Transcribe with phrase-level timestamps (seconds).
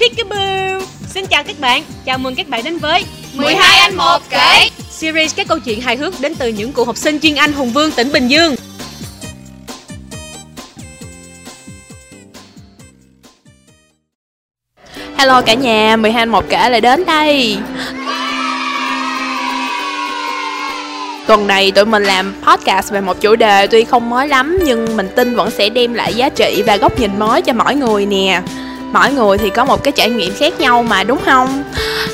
[0.00, 0.80] Peekaboo.
[1.14, 3.04] Xin chào các bạn, chào mừng các bạn đến với
[3.34, 6.96] 12 anh một kể Series các câu chuyện hài hước đến từ những cựu học
[6.96, 8.54] sinh chuyên Anh Hùng Vương tỉnh Bình Dương.
[15.16, 17.58] Hello cả nhà, 12 anh một kể lại đến đây.
[21.26, 24.96] Tuần này tụi mình làm podcast về một chủ đề tuy không mới lắm nhưng
[24.96, 28.06] mình tin vẫn sẽ đem lại giá trị và góc nhìn mới cho mỗi người
[28.06, 28.42] nè
[28.92, 31.62] mỗi người thì có một cái trải nghiệm khác nhau mà, đúng không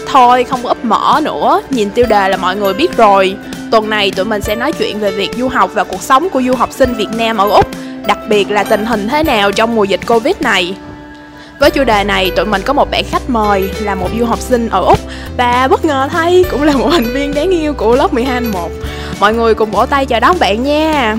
[0.06, 3.36] thôi, không có úp mở nữa nhìn tiêu đề là mọi người biết rồi
[3.70, 6.42] tuần này tụi mình sẽ nói chuyện về việc du học và cuộc sống của
[6.42, 7.66] du học sinh việt nam ở úc,
[8.06, 10.74] đặc biệt là tình hình thế nào trong mùa dịch covid này
[11.58, 14.40] với chủ đề này, tụi mình có một bạn khách mời là một du học
[14.40, 14.98] sinh ở Úc
[15.36, 18.70] và bất ngờ thay cũng là một thành viên đáng yêu của lớp 12 1.
[19.20, 21.16] Mọi người cùng vỗ tay chào đón bạn nha.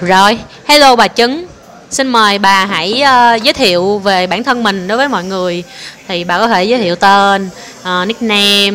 [0.00, 1.46] Rồi, hello bà Trứng
[1.90, 5.64] Xin mời bà hãy uh, giới thiệu về bản thân mình đối với mọi người.
[6.08, 7.48] Thì bà có thể giới thiệu tên,
[7.80, 8.72] uh, nickname.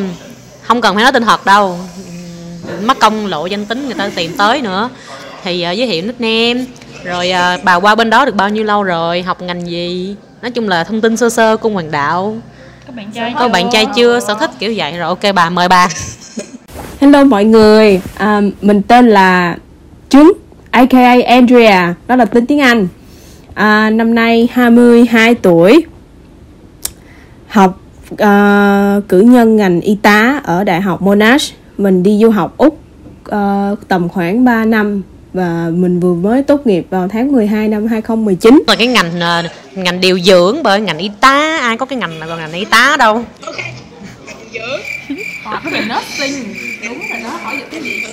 [0.62, 1.80] Không cần phải nói tên thật đâu.
[2.84, 4.90] Mất công lộ danh tính người ta tìm tới nữa.
[5.44, 6.66] Thì uh, giới thiệu nickname.
[7.04, 10.16] Rồi uh, bà qua bên đó được bao nhiêu lâu rồi, học ngành gì?
[10.42, 12.38] Nói chung là thông tin sơ sơ cung hoàng đạo.
[12.88, 14.92] Có bạn trai Có bạn trai chưa, sở thích kiểu vậy.
[14.98, 15.88] Rồi ok bà, mời bà.
[17.02, 19.56] Hello mọi người, à, mình tên là
[20.10, 20.34] Trứng,
[20.76, 22.88] aka Andrea, đó là tên tiếng Anh.
[23.54, 25.86] À, năm nay 22 tuổi,
[27.48, 27.80] học
[28.18, 31.54] à, cử nhân ngành y tá ở Đại học Monash.
[31.78, 32.80] Mình đi du học Úc
[33.32, 35.02] à, tầm khoảng 3 năm
[35.34, 38.64] và mình vừa mới tốt nghiệp vào tháng 12 năm 2019.
[38.68, 39.44] là cái ngành ờ,
[39.76, 42.96] ngành điều dưỡng bởi ngành y tá ai có cái ngành gọi ngành y tá
[43.00, 43.24] đâu
[45.44, 46.54] Học về nursing,
[46.88, 48.04] đúng rồi đó, hỏi được cái gì?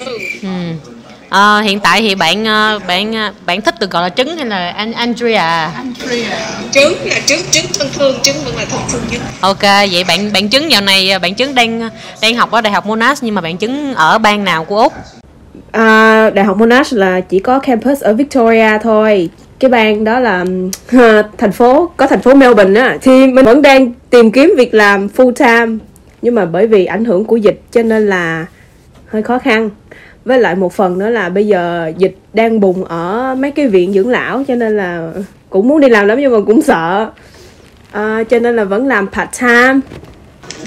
[0.42, 0.91] ừ.
[1.32, 4.46] Ờ, hiện tại thì bạn ờ, bạn ờ, bạn thích được gọi là trứng hay
[4.46, 5.70] là An- Andrea?
[6.72, 9.20] Trứng là trứng trứng thân thương trứng vẫn là thân thương nhất.
[9.40, 11.90] Ok vậy bạn bạn trứng dạo này bạn trứng đang
[12.22, 14.92] đang học ở đại học Monash nhưng mà bạn trứng ở bang nào của úc?
[15.72, 19.28] À, Đại học Monash là chỉ có campus ở Victoria thôi.
[19.58, 20.44] Cái bang đó là
[21.38, 22.96] thành phố có thành phố Melbourne á.
[23.02, 25.78] Thì mình vẫn đang tìm kiếm việc làm full time
[26.22, 28.46] nhưng mà bởi vì ảnh hưởng của dịch cho nên là
[29.08, 29.70] hơi khó khăn
[30.24, 33.92] với lại một phần nữa là bây giờ dịch đang bùng ở mấy cái viện
[33.92, 35.12] dưỡng lão cho nên là
[35.50, 37.10] cũng muốn đi làm lắm nhưng mà cũng sợ.
[37.92, 39.80] À, cho nên là vẫn làm part time.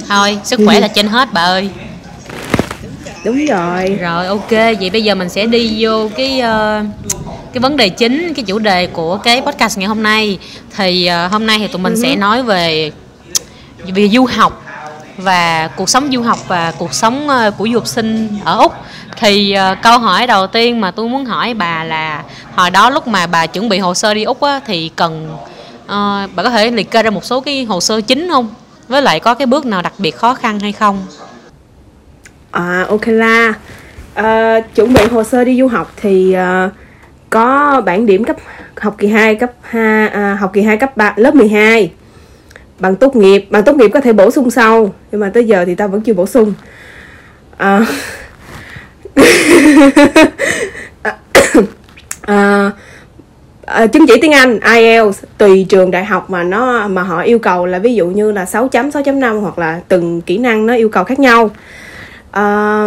[0.09, 1.69] Thôi sức khỏe là trên hết bà ơi.
[3.25, 3.97] Đúng rồi.
[4.01, 6.83] Rồi ok vậy bây giờ mình sẽ đi vô cái ờ,
[7.53, 10.39] cái vấn đề chính cái chủ đề của cái podcast ngày hôm nay.
[10.77, 12.91] Thì ờ, hôm nay thì tụi mình sẽ nói về
[13.95, 14.64] về du học
[15.17, 18.73] và cuộc sống du học và cuộc sống ờ, của du học sinh ở úc.
[19.17, 22.23] Thì ờ, câu hỏi đầu tiên mà tôi muốn hỏi bà là
[22.55, 25.37] hồi đó lúc mà bà chuẩn bị hồ sơ đi úc á, thì cần
[25.83, 25.89] uh,
[26.35, 28.49] bà có thể liệt kê ra một số cái hồ sơ chính không?
[28.87, 31.05] Với lại có cái bước nào đặc biệt khó khăn hay không?
[32.51, 33.53] À ok là
[34.13, 36.69] à, Chuẩn bị hồ sơ đi du học thì à,
[37.29, 38.35] có bảng điểm cấp
[38.81, 41.91] học kỳ 2 cấp 2 à, học kỳ 2 cấp 3 lớp 12
[42.79, 45.65] bằng tốt nghiệp bằng tốt nghiệp có thể bổ sung sau nhưng mà tới giờ
[45.65, 46.53] thì tao vẫn chưa bổ sung.
[47.57, 47.85] À,
[52.21, 52.71] à,
[53.65, 57.39] à, chứng chỉ tiếng Anh IELTS tùy trường đại học mà nó mà họ yêu
[57.39, 60.75] cầu là ví dụ như là 6 chấm 6.5 hoặc là từng kỹ năng nó
[60.75, 61.49] yêu cầu khác nhau.
[62.31, 62.85] À,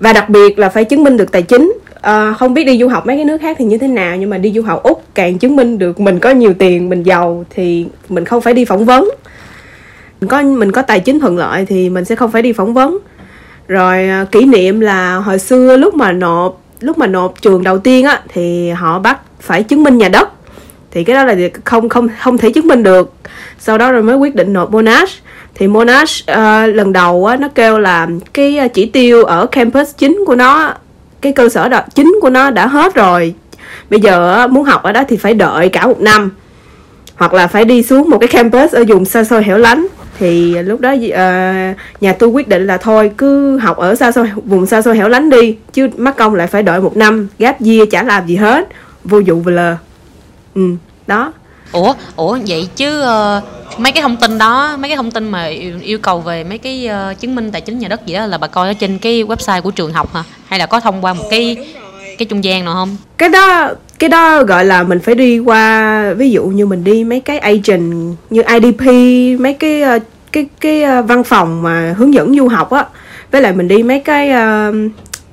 [0.00, 1.72] và đặc biệt là phải chứng minh được tài chính
[2.06, 4.30] uh, không biết đi du học mấy cái nước khác thì như thế nào nhưng
[4.30, 7.44] mà đi du học úc càng chứng minh được mình có nhiều tiền mình giàu
[7.50, 9.10] thì mình không phải đi phỏng vấn.
[10.20, 12.74] Mình có mình có tài chính thuận lợi thì mình sẽ không phải đi phỏng
[12.74, 12.98] vấn.
[13.68, 17.78] Rồi uh, kỷ niệm là hồi xưa lúc mà nộp lúc mà nộp trường đầu
[17.78, 20.28] tiên á thì họ bắt phải chứng minh nhà đất.
[20.90, 21.34] Thì cái đó là
[21.64, 23.12] không không không thể chứng minh được.
[23.58, 25.22] Sau đó rồi mới quyết định nộp Monash.
[25.54, 30.24] Thì Monash uh, lần đầu á, nó kêu là cái chỉ tiêu ở campus chính
[30.26, 30.74] của nó
[31.20, 33.34] cái cơ sở đó chính của nó đã hết rồi.
[33.90, 36.30] Bây giờ muốn học ở đó thì phải đợi cả một năm.
[37.16, 39.86] Hoặc là phải đi xuống một cái campus ở vùng xa xôi hẻo lánh.
[40.18, 44.12] Thì à, lúc đó uh, nhà tôi quyết định là thôi cứ học ở xa
[44.12, 45.56] xôi vùng xa xôi hẻo lánh đi.
[45.72, 47.28] Chứ mắc công lại phải đợi một năm.
[47.38, 48.68] Gáp dìa chả làm gì hết.
[49.04, 49.76] Vô dụng lờ.
[50.54, 50.62] Ừ
[51.06, 51.32] đó
[51.72, 51.94] ủa?
[52.16, 53.42] Ủa vậy chứ ờ,
[53.78, 56.58] mấy cái thông tin đó mấy cái thông tin mà yêu, yêu cầu về mấy
[56.58, 58.98] cái ờ, chứng minh tài chính nhà đất gì đó là bà coi ở trên
[58.98, 60.24] cái website của trường học hả?
[60.46, 61.56] Hay là có thông qua một cái
[62.18, 62.96] cái trung gian nào không?
[63.18, 67.04] Cái đó cái đó gọi là mình phải đi qua ví dụ như mình đi
[67.04, 68.86] mấy cái agent như IDP
[69.40, 69.98] mấy cái ờ,
[70.32, 72.86] cái cái ờ, văn phòng mà hướng dẫn du học á.
[73.30, 74.72] Với lại mình đi mấy cái ờ,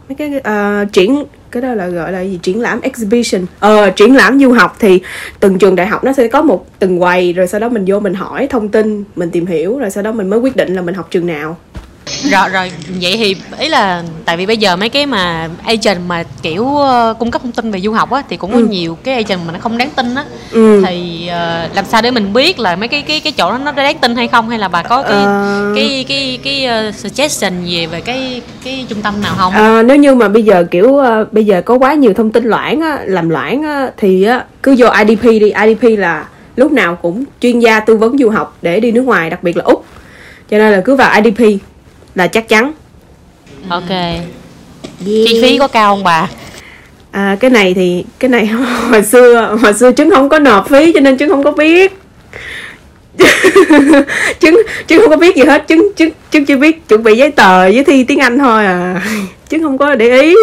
[0.10, 2.40] mấy cái ờ, triển cái đó là gọi là gì?
[2.42, 3.46] Triển lãm exhibition.
[3.60, 5.02] Ờ triển lãm du học thì
[5.40, 8.00] từng trường đại học nó sẽ có một từng quầy, rồi sau đó mình vô
[8.00, 10.82] mình hỏi thông tin, mình tìm hiểu, rồi sau đó mình mới quyết định là
[10.82, 11.58] mình học trường nào
[12.31, 12.71] rồi rồi.
[13.01, 17.19] Vậy thì ý là tại vì bây giờ mấy cái mà agent mà kiểu uh,
[17.19, 18.65] cung cấp thông tin về du học á thì cũng có Ừ.
[18.65, 20.24] nhiều cái agent mà nó không đáng tin á.
[20.51, 20.83] Ừ.
[20.88, 23.71] thì uh, làm sao để mình biết là mấy cái cái cái chỗ đó nó
[23.71, 24.50] đáng tin hay không?
[24.50, 25.71] Hay là bà có cái Ờ.
[25.75, 29.54] cái cái cái uh, suggestion gì về cái cái trung tâm nào không?
[29.54, 32.44] À, nếu như mà bây giờ kiểu ờ, bây giờ có quá nhiều thông tin
[32.44, 35.54] loãng á, làm loãng á, thì á, cứ vô IDP đi.
[35.65, 36.25] IDP là
[36.56, 39.57] lúc nào cũng chuyên gia tư vấn du học để đi nước ngoài đặc biệt
[39.57, 39.86] là úc.
[40.51, 41.59] Cho nên là cứ vào IDP
[42.18, 42.72] là chắc chắn.
[43.69, 43.90] Ok.
[45.06, 46.28] Chi phí có cao không bà?
[47.12, 48.46] À, cái này thì cái này
[48.92, 52.00] hồi xưa hồi xưa trứng không có nộp phí cho nên trứng không có biết
[54.40, 57.31] trứng trứng không có biết gì hết trứng trứng trứng chỉ biết chuẩn bị giấy
[57.31, 59.02] tờ với thi tiếng anh thôi à.
[59.50, 60.36] Trứng không có để ý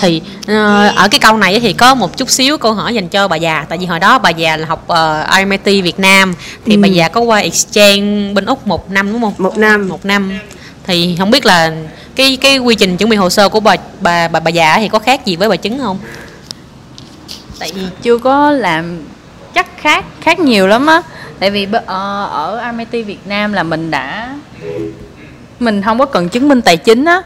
[0.00, 3.28] thì ờ, ở cái câu này thì có một chút xíu câu hỏi dành cho
[3.28, 3.66] bà già.
[3.68, 4.96] Tại vì hồi đó bà già là học uh,
[5.38, 6.34] RMIT Việt Nam.
[6.66, 9.34] Thì bà già có qua exchange bên úc một năm đúng không?
[9.38, 9.88] Một năm.
[9.88, 10.38] Một năm.
[10.86, 11.72] Thì không biết là
[12.14, 14.88] cái cái quy trình chuẩn bị hồ sơ của bà bà bà, bà già thì
[14.88, 15.98] có khác gì với bà chứng không?
[17.58, 19.02] Tại vì chưa có làm
[19.54, 21.02] chắc khác khác nhiều lắm á.
[21.38, 24.34] Tại vì ờ, ở RMIT Việt Nam là mình đã
[25.60, 27.22] mình không có cần chứng minh tài chính á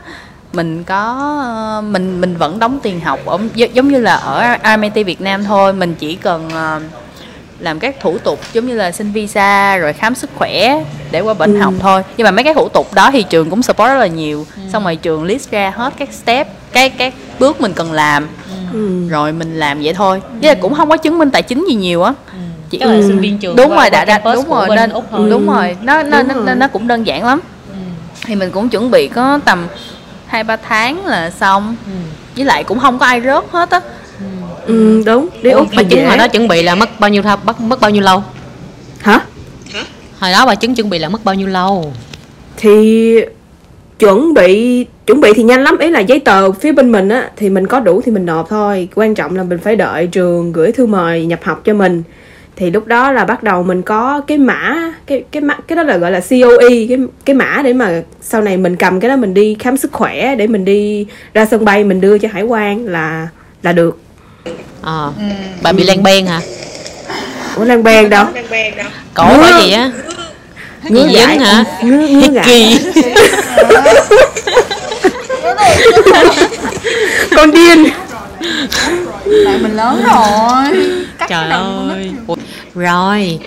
[0.52, 4.56] mình có ờ, mình mình vẫn đóng tiền học ở gi- giống như là ở
[4.64, 5.72] RMIT Việt Nam thôi.
[5.72, 6.80] Mình chỉ cần ờ,
[7.58, 11.34] làm các thủ tục giống như là xin visa rồi khám sức khỏe để qua
[11.34, 12.02] bệnh học thôi.
[12.16, 14.46] Nhưng mà mấy cái thủ tục đó thì trường cũng support rất là nhiều.
[14.72, 18.28] Xong rồi trường list ra hết các step cái các bước mình cần làm.
[18.72, 19.08] Ừ.
[19.08, 20.22] rồi mình làm vậy thôi.
[20.42, 22.14] Chứ là cũng không có chứng minh tài chính gì nhiều á.
[22.70, 25.30] Chỉ Chắc là sinh viên trường đúng rồi đã, đã đúng rồi nên Úc thôi.
[25.30, 25.76] đúng rồi.
[25.82, 27.40] Nó nó, nó, nó nó cũng đơn giản lắm.
[28.24, 29.66] Thì mình cũng chuẩn bị có tầm
[30.32, 31.76] hai ba tháng là xong.
[32.36, 33.80] Với lại cũng không có ai rớt hết á.
[34.66, 35.28] Ừ đúng.
[35.42, 37.80] Đi úc bà chứng hồi đó chuẩn bị là mất bao nhiêu thập mất mất
[37.80, 38.22] bao nhiêu lâu?
[39.00, 39.20] Hả?
[40.18, 41.92] Hồi đó bà chứng chuẩn bị là mất bao nhiêu lâu?
[42.56, 43.18] Thì
[43.98, 45.78] chuẩn bị chuẩn bị thì nhanh lắm.
[45.78, 48.48] Ý là giấy tờ phía bên mình á thì mình có đủ thì mình nộp
[48.48, 48.88] thôi.
[48.94, 52.02] Quan trọng là mình phải đợi trường gửi thư mời nhập học cho mình
[52.56, 55.82] thì lúc đó là bắt đầu mình có cái mã cái cái mã cái đó
[55.82, 59.16] là gọi là COE cái cái mã để mà sau này mình cầm cái đó
[59.16, 62.42] mình đi khám sức khỏe để mình đi ra sân bay mình đưa cho hải
[62.42, 63.28] quan là
[63.62, 63.98] là được.
[64.82, 65.12] Ờ.
[65.62, 66.40] Bà bị lan ben hả?
[67.56, 68.26] Ủa lan ben đâu?
[69.14, 69.90] Cổ bà gì á?
[70.82, 71.64] Ngứa dấn hả?
[71.82, 72.78] ngứa ngứa kỳ.
[77.36, 77.84] Con điên
[79.44, 80.88] tại mình lớn rồi.
[81.28, 82.12] Trời ơi.
[82.74, 83.38] rồi.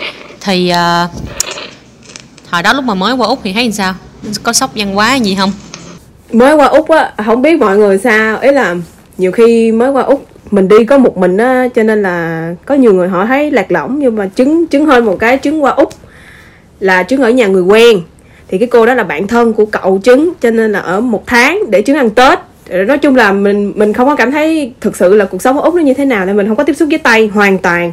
[0.41, 1.07] Thì ờ,
[2.49, 3.93] hồi đó lúc mà mới qua úc thì thấy sao?
[4.43, 5.51] Có sốc văn hóa gì không?
[6.31, 8.37] Mới qua úc á không biết mọi người sao.
[8.37, 8.75] Ấy là
[9.17, 12.75] nhiều khi mới qua úc mình đi có một mình á cho nên là có
[12.75, 13.99] nhiều người họ thấy lạc lõng.
[13.99, 15.93] Nhưng mà chứng chứng hơn một cái chứng qua úc
[16.79, 18.01] là chứng ở nhà người quen.
[18.47, 21.23] Thì cái cô đó là bạn thân của cậu chứng cho nên là ở một
[21.27, 22.39] tháng để chứng ăn tết
[22.69, 25.63] nói chung là mình mình không có cảm thấy thực sự là cuộc sống ở
[25.63, 27.91] úc nó như thế nào nên mình không có tiếp xúc với tây hoàn toàn.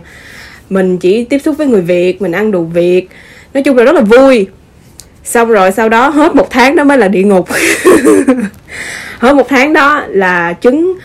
[0.70, 3.08] Mình chỉ tiếp xúc với người việt, mình ăn đồ việt.
[3.54, 4.46] Nói chung là rất là vui.
[5.24, 7.48] Xong rồi sau đó hết một tháng đó mới là địa ngục.
[9.18, 10.98] Hết một tháng đó là trứng,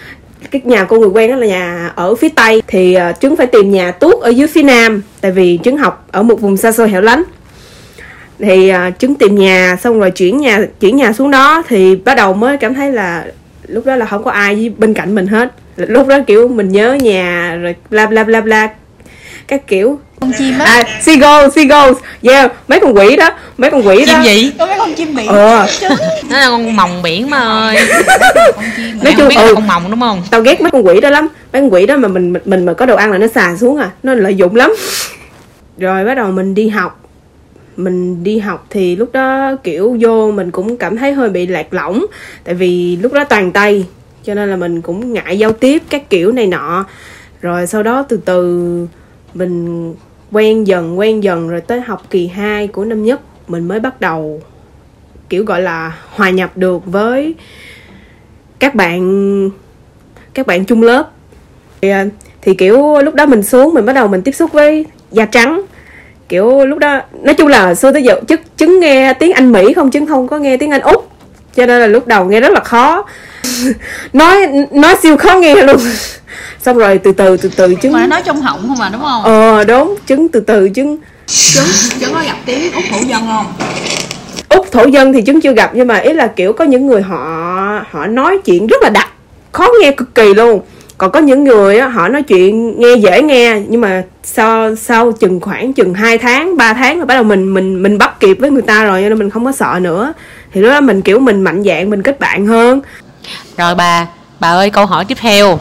[0.52, 2.62] cái nhà cô người quen đó là nhà ở phía tây.
[2.68, 6.08] Thì ờ, trứng phải tìm nhà tuốt ở dưới phía nam, tại vì trứng học
[6.12, 7.24] ở một vùng xa xôi hẻo lánh.
[8.40, 12.16] Thì ờ, trứng tìm nhà, xong rồi chuyển nhà chuyển nhà xuống đó thì bắt
[12.18, 13.26] đầu mới cảm thấy là
[13.68, 15.54] lúc đó là không có ai với bên cạnh mình hết.
[15.78, 18.70] Lúc đó kiểu mình nhớ nhà rồi bla bla bla bla
[19.48, 20.00] các kiểu.
[20.20, 20.66] Con chim á.
[20.66, 24.22] À seagull seagull yeah mấy con quỷ đó mấy con quỷ chim đó.
[24.24, 24.52] gì?
[24.60, 25.28] Có mấy con chim biển.
[25.28, 25.68] Ờ.
[26.30, 27.76] Nó là con mòng biển mà ơi.
[27.76, 30.24] Nói Mày không chung biết là ừ con mòng đúng không?
[30.32, 31.28] Tao ghét mấy con quỷ đó lắm.
[31.54, 33.78] Mấy con quỷ đó mà mình mình mà có đồ ăn là nó xà xuống
[33.78, 33.90] à.
[34.04, 34.76] Nó lợi dụng lắm.
[35.78, 37.07] Rồi bắt đầu mình đi học
[37.78, 41.74] mình đi học thì lúc đó kiểu vô mình cũng cảm thấy hơi bị lạc
[41.74, 42.06] lõng.
[42.44, 43.86] Tại vì lúc đó toàn tây
[44.24, 46.86] cho nên là mình cũng ngại giao tiếp các kiểu này nọ.
[47.42, 48.88] Rồi sau đó từ từ
[49.34, 49.94] mình
[50.32, 54.02] quen dần quen dần rồi tới học kỳ 2 của năm nhất mình mới bắt
[54.02, 54.42] đầu
[55.30, 57.36] kiểu gọi là hòa nhập được với
[58.60, 59.50] các bạn
[60.34, 61.12] các bạn chung lớp.
[61.82, 62.06] Thì, à,
[62.42, 65.62] thì kiểu lúc đó mình xuống mình bắt đầu mình tiếp xúc với da trắng
[66.30, 69.74] kiểu lúc đó nói chung là xưa tới giờ chức chứng nghe tiếng anh mỹ
[69.74, 71.12] không chứng không có nghe tiếng anh úc.
[71.56, 73.06] Cho nên là lúc đầu nghe rất là khó.
[74.14, 75.78] Nói nói siêu khó nghe luôn.
[76.62, 79.24] Xong rồi từ từ từ từ chứng mà nói trong họng không à đúng không?
[79.24, 80.98] Ờ đúng chứng từ từ chứng
[82.00, 83.46] chứ có gặp tiếng út hữu dân không?
[84.50, 87.02] Úc thổ dân thì chứng chưa gặp nhưng mà ý là kiểu có những người
[87.02, 89.10] họ họ nói chuyện rất là đặc
[89.52, 90.62] khó nghe cực kỳ luôn
[90.98, 95.12] còn có những người á, họ nói chuyện nghe dễ nghe nhưng mà sau sau
[95.12, 98.38] chừng khoảng chừng 2 tháng 3 tháng là bắt đầu mình mình mình bắt kịp
[98.40, 100.14] với người ta rồi cho nên mình không có sợ nữa.
[100.54, 102.82] Thì lúc đó mình kiểu mình mạnh dạn mình kết bạn hơn.
[103.58, 104.08] Rồi bà
[104.40, 105.60] bà ơi câu hỏi tiếp theo.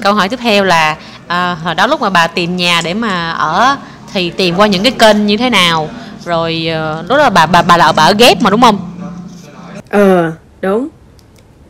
[0.00, 0.96] Câu hỏi tiếp theo là
[1.26, 3.76] à, hồi đó lúc mà bà tìm nhà để mà ở
[4.12, 5.88] thì tìm qua những cái kênh như thế nào?
[6.24, 6.68] Rồi
[7.00, 8.78] uh, lúc đó bà bà bà là bà ở ghép mà đúng không?
[9.90, 10.88] Ờ đúng.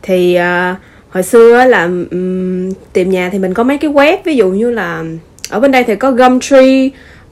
[0.02, 0.76] Thì uh,
[1.12, 4.70] hồi xưa là um, tìm nhà thì mình có mấy cái web ví dụ như
[4.70, 5.04] là
[5.50, 6.88] ở bên đây thì có Gumtree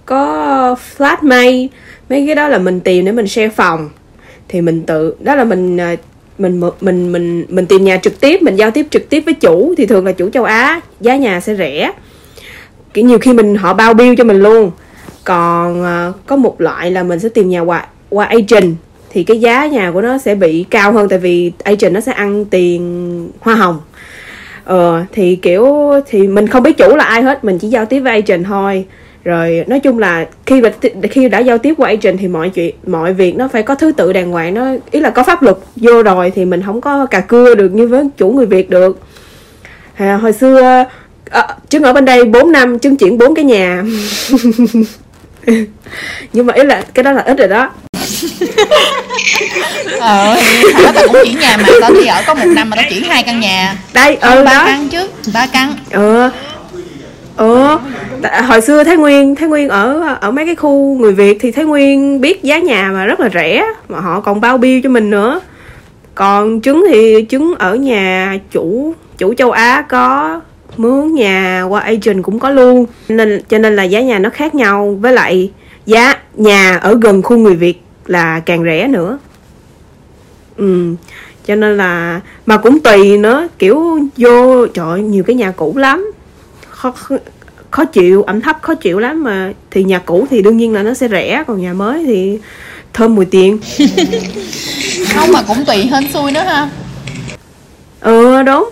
[0.07, 1.69] có Flatmate
[2.09, 3.91] mấy cái đó là mình tìm để mình share phòng.
[4.49, 5.97] Thì mình tự đó là mình à,
[6.39, 9.75] mình mình mình mình tìm nhà trực tiếp mình giao tiếp trực tiếp với chủ
[9.77, 11.93] thì thường là chủ châu Á giá nhà sẽ rẻ.
[12.95, 14.71] Kiểu nhiều khi mình họ bao bill cho mình luôn.
[15.25, 18.75] Còn uh, có một loại là mình sẽ tìm nhà qua qua agent
[19.11, 22.13] thì cái giá nhà của nó sẽ bị cao hơn tại vì agent nó sẽ
[22.13, 23.81] ăn tiền hoa hồng.
[24.65, 28.01] Ờ thì kiểu thì mình không biết chủ là ai hết mình chỉ giao tiếp
[28.01, 28.85] với agent thôi.
[29.25, 30.73] Rồi nói chung là khi mà
[31.11, 33.93] khi đã giao tiếp qua agent thì mọi chuyện mọi việc nó phải có thứ
[33.93, 37.07] tự đàng hoàng nó ý là có pháp luật vô rồi thì mình không có
[37.07, 38.99] cà cưa được như với chủ người việt được.
[39.97, 40.85] À, hồi xưa
[41.31, 43.85] ờ, à, chứng ở bên đây 4 năm chứng chuyển bốn cái nhà.
[46.33, 47.71] Nhưng mà ý là cái đó là ít rồi đó
[50.01, 52.77] ờ thì đó tao cũng chuyển nhà mà tao đi ở có một năm mà
[52.77, 53.77] tao chuyển hai căn nhà.
[53.95, 54.63] Đây ờ ba đó.
[54.67, 55.75] căn chứ ba căn.
[55.91, 56.31] Ờ
[58.23, 61.51] Tại- hồi xưa thái nguyên thái nguyên ở ở mấy cái khu người việt thì
[61.51, 64.89] thái nguyên biết giá nhà mà rất là rẻ mà họ còn bao bill cho
[64.91, 65.41] mình nữa.
[66.15, 70.41] Còn trứng thì trứng ở nhà chủ chủ châu á có
[70.77, 72.87] mướn nhà qua agent cũng có luôn.
[73.09, 75.51] Nên cho nên là giá nhà nó khác nhau với lại
[75.87, 79.19] giá nhà ở gần khu người việt là càng rẻ nữa.
[80.57, 80.95] Ừ
[81.47, 86.13] cho nên là mà cũng tùy nữa kiểu vô trời nhiều cái nhà cũ lắm.
[86.69, 86.95] Khó,
[87.71, 89.53] khó, chịu ẩm thấp khó chịu lắm mà.
[89.71, 92.39] Thì nhà cũ thì đương nhiên là nó sẽ rẻ còn nhà mới thì
[92.93, 93.59] thơm mùi tiền.
[95.15, 96.69] Không mà cũng tùy hên xui nữa ha.
[98.01, 98.71] Ừ đúng.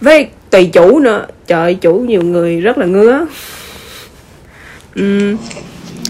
[0.00, 1.26] Với tùy chủ nữa.
[1.46, 3.26] Trời chủ nhiều người rất là ngứa.
[4.94, 5.36] Ừ,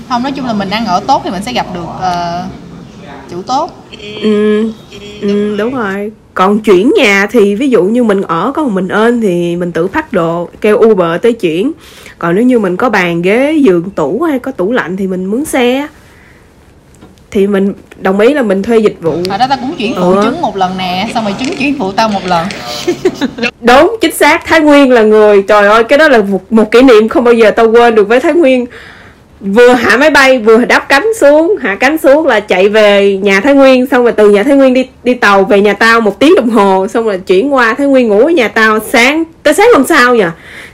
[0.08, 2.44] không nói chung là mình ăn ở tốt thì mình sẽ gặp được ờ,
[3.30, 3.70] chủ tốt.
[4.23, 4.70] Ừ,
[5.20, 6.12] ừ, đúng rồi.
[6.35, 9.73] Còn chuyển nhà thì ví dụ như mình ở có một mình ơn thì mình
[9.73, 11.73] tự phát đồ kêu uber tới chuyển.
[12.18, 15.30] Còn nếu như mình có bàn ghế giường tủ hay có tủ lạnh thì mình
[15.30, 15.87] mướn xe.
[17.30, 19.12] Thì mình đồng ý là mình thuê dịch vụ.
[19.12, 20.23] Hồi đó tao cũng chuyển phụ Ừ.
[20.25, 22.47] trứng một lần nè xong rồi trứng chuyển phụ tao một lần.
[23.61, 24.42] Đúng chính xác.
[24.47, 27.35] Thái nguyên là người trời ơi cái đó là một, một kỷ niệm không bao
[27.35, 28.66] giờ tao quên được với thái nguyên
[29.40, 31.57] vừa hạ máy bay vừa đáp cánh xuống.
[31.61, 34.75] Hạ cánh xuống là chạy về nhà thái nguyên xong rồi từ nhà thái nguyên
[34.75, 37.87] đi đi tàu về nhà tao một tiếng đồng hồ xong rồi chuyển qua thái
[37.87, 40.25] nguyên ngủ ở nhà tao sáng tới sáng hôm sau nhỉ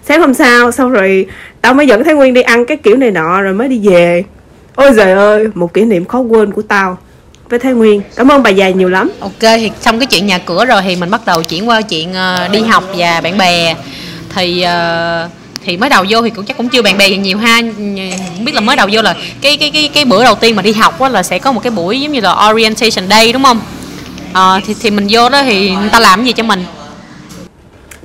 [0.09, 1.27] sáng hôm sau xong rồi
[1.61, 4.25] tao mới dẫn thái nguyên đi ăn cái kiểu này nọ rồi mới đi về.
[4.75, 6.99] Ôi trời ơi một kỷ niệm khó quên của tao
[7.49, 8.03] với thái nguyên.
[8.17, 9.11] Cảm ơn bà già nhiều lắm.
[9.21, 12.13] Ok thì xong cái chuyện nhà cửa rồi thì mình bắt đầu chuyển qua chuyện
[12.13, 13.75] ờ, đi học và bạn bè.
[14.35, 15.31] Thì uh,
[15.65, 17.61] thì mới đầu vô thì cũng chắc cũng chưa bạn bè gì nhiều ha.
[18.37, 20.63] Không biết là mới đầu vô là cái cái cái cái bữa đầu tiên mà
[20.63, 23.43] đi học á là sẽ có một cái buổi giống như là orientation day đúng
[23.43, 23.61] không?
[24.33, 26.65] À, thì thì mình vô đó thì người ta làm gì cho mình?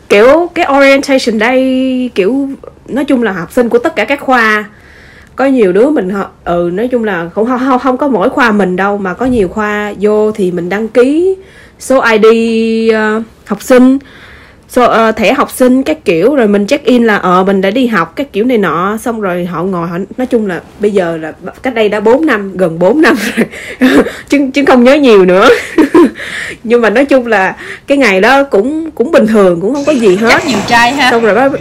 [0.10, 2.50] Kiểu cái orientation day kiểu
[2.88, 4.66] nói chung là học sinh của tất cả các khoa
[5.36, 6.10] có nhiều đứa mình
[6.44, 9.48] ừ nói chung là không không không, có mỗi khoa mình đâu mà có nhiều
[9.48, 11.36] khoa vô thì mình đăng ký
[11.80, 12.26] số ID
[12.90, 13.98] uh, ờ, học sinh
[14.70, 17.72] số ờ, thẻ học sinh các kiểu rồi mình check in là ờ mình đã
[17.72, 18.98] đi học các kiểu này nọ.
[18.98, 21.34] Xong rồi họ ngồi họ nói chung là bây giờ là
[21.64, 23.46] cách đây đã 4 năm gần 4 năm rồi.
[24.30, 25.50] Chứ chứ không nhớ nhiều nữa.
[26.64, 27.56] Nhưng mà nói chung là
[27.88, 30.30] cái ngày đó cũng cũng bình thường cũng không có gì hết.
[30.30, 31.12] Chắc nhiều trai ha.
[31.12, 31.52] Xong rồi bác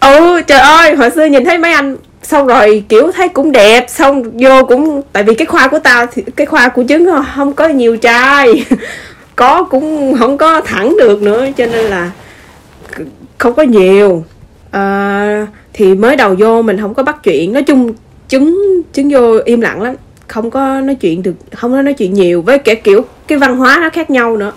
[0.00, 3.86] ừ trời ơi hồi xưa nhìn thấy mấy anh xong rồi kiểu thấy cũng đẹp
[3.88, 7.52] xong vô cũng tại vì cái khoa của tao thì cái khoa của trứng không
[7.52, 8.64] có nhiều trai
[9.38, 12.10] có cũng không có thẳng được nữa cho nên là
[13.38, 14.24] không có nhiều.
[14.70, 17.52] À, thì mới đầu vô mình không có bắt chuyện.
[17.52, 17.92] Nói chung
[18.28, 18.58] trứng
[18.92, 19.94] trứng vô im lặng lắm.
[20.28, 22.42] Không có nói chuyện được không có nói chuyện nhiều.
[22.42, 24.52] Với kẻ kiểu cái văn hóa nó khác nhau nữa.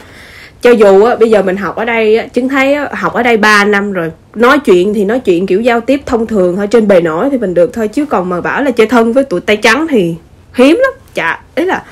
[0.61, 3.23] Cho dù á, bây giờ mình học ở đây á, chứng thấy á, học ở
[3.23, 4.11] đây 3 năm rồi.
[4.35, 7.38] Nói chuyện thì nói chuyện kiểu giao tiếp thông thường thôi trên bề nổi thì
[7.38, 7.88] mình được thôi.
[7.88, 10.15] Chứ còn mà bảo là chơi thân với tụi tay trắng thì
[10.53, 10.91] hiếm lắm.
[11.13, 11.83] Chả ý là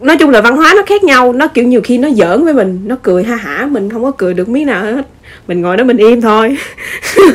[0.00, 2.54] nói chung là văn hóa nó khác nhau nó kiểu nhiều khi nó giỡn với
[2.54, 5.06] mình nó cười ha hả mình không có cười được miếng nào hết.
[5.48, 6.56] Mình ngồi đó mình im thôi.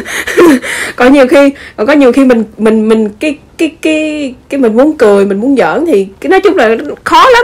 [0.96, 4.78] Còn nhiều khi còn có nhiều khi mình mình mình cái cái cái cái mình
[4.78, 7.44] muốn cười mình muốn giỡn thì cái nói chung là khó lắm.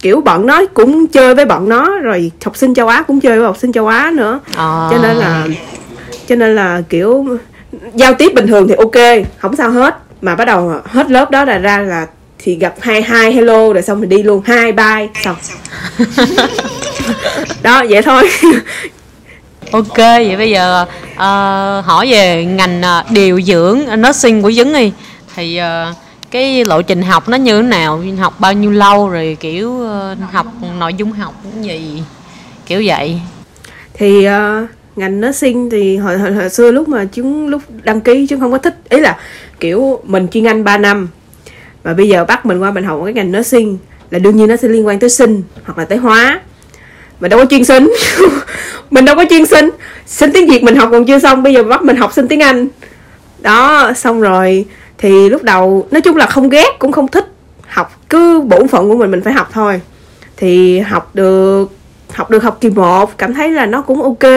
[0.00, 3.36] Kiểu bọn nó cũng chơi với bọn nó rồi học sinh châu Á cũng chơi
[3.36, 4.40] với học sinh châu Á nữa.
[4.56, 4.88] Ờ.
[4.90, 5.46] cho nên là
[6.26, 7.26] cho nên là kiểu
[7.94, 9.96] giao tiếp bình thường thì ok không sao hết.
[10.20, 12.06] Mà bắt đầu hết lớp đó là ra là
[12.42, 14.42] thì gặp hai hai hello rồi xong mình đi luôn.
[14.44, 15.36] Hai bye xong.
[17.62, 18.28] đó vậy thôi.
[19.72, 24.92] Ok, vậy bây giờ ờ, hỏi về ngành ờ, điều dưỡng nursing của Dấn đi.
[25.34, 25.94] Thì ờ,
[26.30, 28.02] cái lộ trình học nó như thế nào?
[28.18, 30.46] Học bao nhiêu lâu rồi kiểu ờ, học
[30.78, 32.02] nội dung học cái gì?
[32.66, 33.20] Kiểu vậy.
[33.94, 38.26] Thì ờ, ngành nursing thì hồi, hồi, hồi xưa lúc mà chúng lúc đăng ký
[38.26, 38.76] chúng không có thích.
[38.88, 39.18] Ý là
[39.60, 41.08] kiểu mình chuyên Anh 3 năm
[41.82, 43.78] và bây giờ bắt mình qua mình học một cái ngành nursing
[44.10, 46.40] là đương nhiên nó sẽ liên quan tới sinh hoặc là tới hóa.
[47.20, 47.92] Mình đâu có chuyên sinh.
[48.90, 49.70] Mình đâu có chuyên sinh.
[50.06, 52.42] Sinh tiếng việt mình học còn chưa xong, bây giờ bắt mình học sinh tiếng
[52.42, 52.68] anh.
[53.38, 54.64] Đó, xong rồi
[54.98, 57.32] thì lúc đầu, nói chung là không ghét, cũng không thích
[57.66, 59.80] học, cứ bổn phận của mình mình phải học thôi.
[60.36, 61.66] Thì học được
[62.12, 64.32] học được học kỳ 1 cảm thấy là nó cũng ok.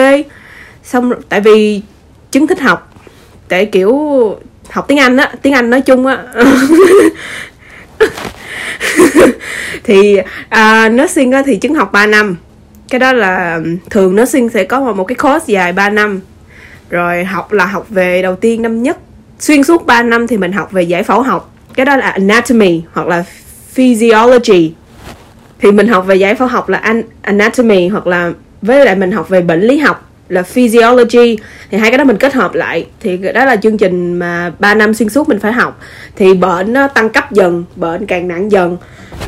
[0.82, 1.82] Xong tại vì
[2.30, 2.92] chứng thích học,
[3.48, 3.94] tại kiểu
[4.70, 6.18] học tiếng Anh á tiếng Anh nói chung á.
[9.84, 10.18] Thì
[10.54, 12.36] uh, nursing á thì chứng học 3 năm.
[12.88, 16.20] Cái đó là thường nursing sẽ có một, một cái course dài 3 năm.
[16.90, 18.96] Rồi học là học về đầu tiên năm nhất.
[19.38, 21.54] Xuyên suốt 3 năm thì mình học về giải phẫu học.
[21.74, 23.24] Cái đó là anatomy hoặc là
[23.72, 24.72] physiology.
[25.58, 28.30] Thì mình học về giải phẫu học là an- anatomy hoặc là
[28.62, 31.38] với lại mình học về bệnh lý học là physiology.
[31.70, 34.74] Thì hai cái đó mình kết hợp lại thì đó là chương trình mà 3
[34.74, 35.80] năm xuyên suốt mình phải học.
[36.16, 38.76] Thì bệnh nó tăng cấp dần bệnh càng nặng dần.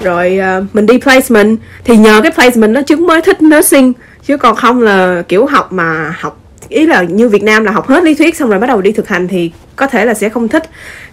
[0.03, 1.59] Rồi uh, mình đi placement.
[1.85, 3.93] Thì nhờ cái placement nó chứng mới thích nursing.
[4.27, 7.89] Chứ còn không là kiểu học mà học ý là như Việt Nam là học
[7.89, 10.29] hết lý thuyết xong rồi bắt đầu đi thực hành thì có thể là sẽ
[10.29, 10.63] không thích.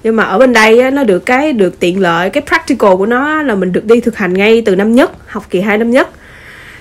[0.04, 3.06] Nhưng mà ở bên đây á, nó được cái được tiện lợi cái practical của
[3.06, 5.92] nó là mình được đi thực hành ngay từ năm nhất học kỳ 2 năm
[5.92, 6.10] nhất.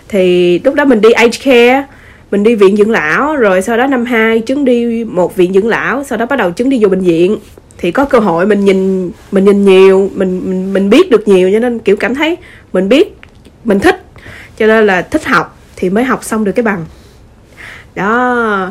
[0.08, 1.84] Thì lúc đó mình đi aged care
[2.34, 5.68] mình đi viện dưỡng lão rồi sau đó năm 2 chứng đi một viện dưỡng
[5.68, 7.38] lão sau đó bắt đầu chứng đi vô bệnh viện.
[7.78, 11.50] Thì có cơ hội mình nhìn mình nhìn nhiều mình mình mình biết được nhiều
[11.52, 12.36] cho nên kiểu cảm thấy
[12.72, 13.16] mình biết
[13.64, 14.04] mình thích.
[14.58, 16.84] Cho nên là thích học thì mới học xong được cái bằng.
[17.94, 18.70] Đó.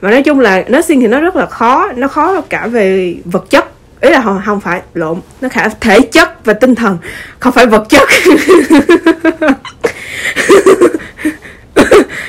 [0.00, 3.50] Mà nói chung là nursing thì nó rất là khó nó khó cả về vật
[3.50, 3.64] chất.
[4.00, 6.98] Ý là không, không phải lộn nó cả thể chất và tinh thần
[7.38, 8.08] không phải vật chất.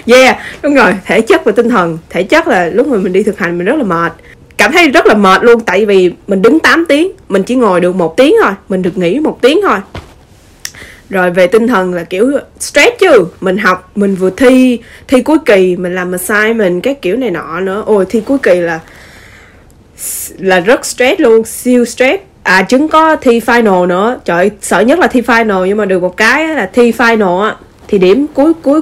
[0.07, 1.97] yeah, đúng rồi, thể chất và tinh thần.
[2.09, 4.13] Thể chất là lúc mà mình đi thực hành mình rất là mệt.
[4.57, 7.81] Cảm thấy rất là mệt luôn, tại vì mình đứng 8 tiếng, mình chỉ ngồi
[7.81, 9.79] được một tiếng thôi, mình được nghỉ một tiếng thôi.
[11.09, 15.37] Rồi về tinh thần là kiểu stress chứ, mình học, mình vừa thi thi cuối
[15.45, 17.83] kỳ, mình làm assignment cái kiểu này nọ nữa.
[17.85, 18.79] Ôi, thi cuối kỳ là
[20.37, 22.23] là rất stress luôn, siêu stress.
[22.43, 24.19] À chứng có thi final nữa.
[24.25, 27.55] Trời sợ nhất là thi final, nhưng mà được một cái là thi final á.
[27.87, 28.81] Thì điểm cuối cuối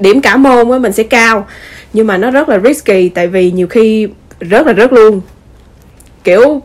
[0.00, 1.46] điểm cả môn á, mình sẽ cao.
[1.92, 4.08] Nhưng mà nó rất là risky, tại vì nhiều khi
[4.40, 5.20] rất là rớt luôn.
[6.24, 6.62] Kiểu,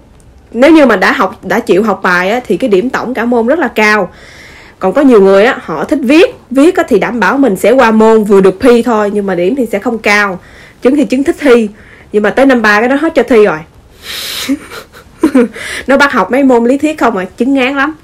[0.52, 3.26] nếu như mà đã học, đã chịu học bài á, thì cái điểm tổng cả
[3.26, 4.12] môn rất là cao.
[4.80, 6.36] Còn có nhiều người á, họ thích viết.
[6.52, 9.36] Viết á thì đảm bảo mình sẽ qua môn vừa được thi thôi, nhưng mà
[9.36, 10.40] điểm thì sẽ không cao.
[10.82, 11.70] Chứng thì chứng thích thi.
[12.12, 13.60] Nhưng mà tới năm ba cái đó hết cho thi rồi.
[15.88, 17.26] Nó bắt học mấy môn lý thuyết không à?
[17.38, 17.96] Chứng ngán lắm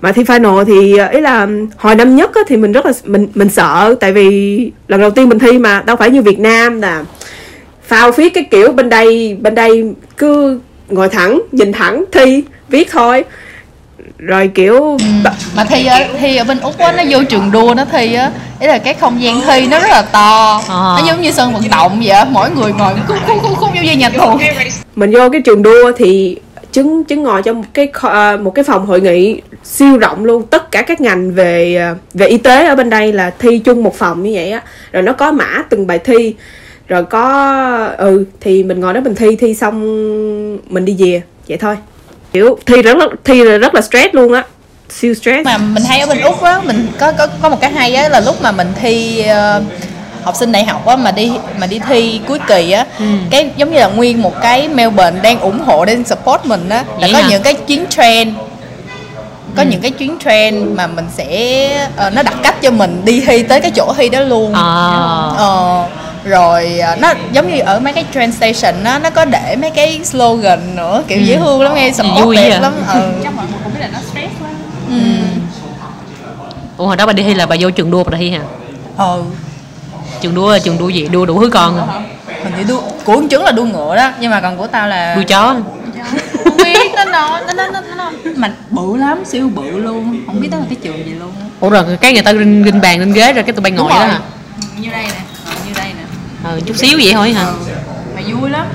[0.00, 2.92] mà thi final thì ờ, ý là hồi năm nhất á, thì mình rất là
[3.04, 6.38] mình mình sợ tại vì lần đầu tiên mình thi mà đâu phải như Việt
[6.38, 7.04] Nam là
[7.86, 9.84] phao viết cái kiểu bên đây bên đây
[10.16, 13.24] cứ ngồi thẳng nhìn thẳng thi viết thôi.
[14.18, 14.98] Rồi kiểu
[15.56, 18.30] mà thi ở thi ở bên úc á nó vô trường đua nó thi á
[18.60, 20.60] ý là cái không gian thi nó rất là to.
[20.68, 20.96] Ờ.
[20.98, 23.70] nó giống như sân vận động vậy á mỗi người ngồi khúc khúc khúc khúc
[23.74, 24.38] giống như nhà tù.
[24.96, 26.36] Mình vô cái trường đua thì
[26.72, 30.24] chứng chứng ngồi trong một cái kho- à, một cái phòng hội nghị siêu rộng
[30.24, 30.46] luôn.
[30.46, 33.82] Tất cả các ngành về à, về y tế ở bên đây là thi chung
[33.82, 34.62] một phòng như vậy á.
[34.92, 36.34] Rồi nó có mã từng bài thi.
[36.88, 39.80] Rồi có ừ thì mình ngồi đó mình thi thi xong
[40.68, 41.22] mình đi về.
[41.48, 41.76] Vậy thôi.
[42.32, 44.44] Kiểu thi rất là, thi là rất là stress luôn á.
[44.90, 45.44] Siêu stress.
[45.44, 48.08] Mà mình thấy ở bên úc á, mình có có có một cái hay á
[48.08, 49.62] là lúc mà mình thi uh
[50.28, 52.86] học sinh đại học á mà đi mà đi thi cuối kỳ á
[53.30, 56.84] cái giống như là nguyên một cái Melbourne đang ủng hộ đang support mình á
[56.88, 57.28] là Vậy có hả?
[57.30, 58.34] những cái chuyến train
[59.56, 63.20] có những cái chuyến train mà mình sẽ ờ, nó đặt cách cho mình đi
[63.20, 65.34] thi tới cái chỗ thi đó luôn Ờ.
[65.36, 65.84] Ờ,
[66.24, 69.70] rồi ờ, nó giống như ở mấy cái train station á nó có để mấy
[69.70, 72.60] cái slogan nữa kiểu dễ thương lắm nghe support vui đẹp vậy.
[72.60, 73.00] lắm ừ.
[76.76, 78.40] Ủa hồi đó bà đi thi là bà vô trường đua bà thi hả?
[78.98, 79.22] ừ
[80.20, 81.08] Trường đua là trường đua gì?
[81.08, 81.88] Đua đủ thứ con.
[81.88, 82.00] À?
[82.44, 84.88] hình như đua của con trứng là đua ngựa đó nhưng mà còn của tao
[84.88, 85.56] là Đua chó.
[86.44, 88.10] Không biết nó nó nó nó nó nó.
[88.36, 90.20] Mà bự lắm siêu bự luôn.
[90.26, 91.32] Không biết đó là cái trường gì luôn.
[91.40, 91.46] Á.
[91.60, 93.90] ủa rồi cái người ta rinh, rinh bàn lên ghế rồi cái tụi bay ngồi
[93.90, 94.20] đó hả?
[94.78, 95.20] Như đây nè
[95.66, 96.50] như đây nè.
[96.50, 97.44] Ừ, chút xíu vậy thôi hả?
[98.14, 98.66] Mà vui lắm.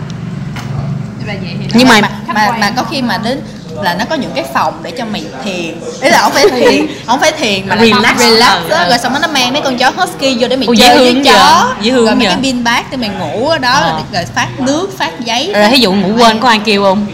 [1.26, 3.42] Là vậy thì Nhưng mà- mà mà có khi mà đến
[3.82, 6.88] là nó có những cái phòng để cho mày thiền ý là không phải thiền
[7.08, 8.18] không phải thiền mà là Relax.
[8.20, 8.78] relax Ừ, đó.
[8.78, 8.90] ừ.
[8.90, 11.22] rồi xong đó nó mang mấy con chó husky vô để mày Ủa, chơi với
[11.26, 11.86] chó vậy?
[11.86, 12.26] Dễ rồi mấy vậy?
[12.28, 14.02] cái pin bag để mày ngủ ở đó Ờ.
[14.14, 17.06] rồi, phát nước phát giấy rồi ví dụ ngủ quên có ai kêu không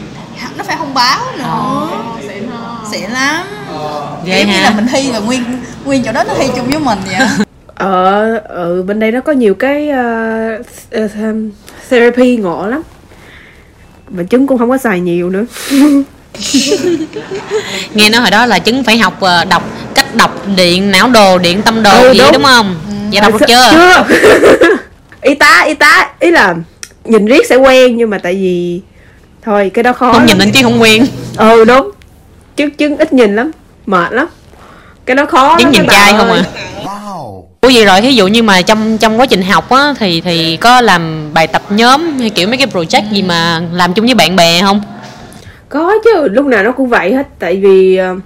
[0.58, 1.88] nó phải thông báo nữa
[2.92, 3.44] xịn lắm
[4.26, 5.44] Ghê giống như là mình thi là nguyên
[5.86, 7.16] nguyên chỗ đó nó thi chung với mình vậy
[7.76, 11.12] ở ở bên đây nó có nhiều cái uh, uh,
[11.90, 12.82] therapy ngộ lắm
[14.10, 15.46] mà trứng cũng không có xài nhiều nữa
[17.94, 19.64] nghe nói hồi đó là chứng phải học ờ, đọc
[19.96, 22.32] cách đọc điện não đồ điện tâm đồ Ừ, gì đúng.
[22.34, 22.76] đúng không?
[23.12, 23.72] Dạ đọc được chưa?
[23.72, 24.04] chưa.
[25.22, 26.56] Y tá y tá ý là
[27.06, 28.82] nhìn riết sẽ quen nhưng mà tại vì
[29.46, 30.26] thôi cái đó khó không lắm.
[30.26, 31.06] nhìn lên chứ không quen.
[31.38, 31.92] Ừ đúng.
[32.56, 33.52] Chứ chứng ít nhìn lắm
[33.86, 34.28] mệt lắm.
[35.06, 36.44] Cái đó khó lắm nhìn trai không à?
[37.62, 40.58] Ủa vậy rồi ví dụ như mà trong trong quá trình học á thì thì
[40.58, 44.16] có làm bài tập nhóm hay kiểu mấy cái project gì mà làm chung với
[44.16, 44.82] bạn bè không
[45.70, 47.28] có chứ lúc nào nó cũng vậy hết.
[47.40, 48.20] Tại vì uh,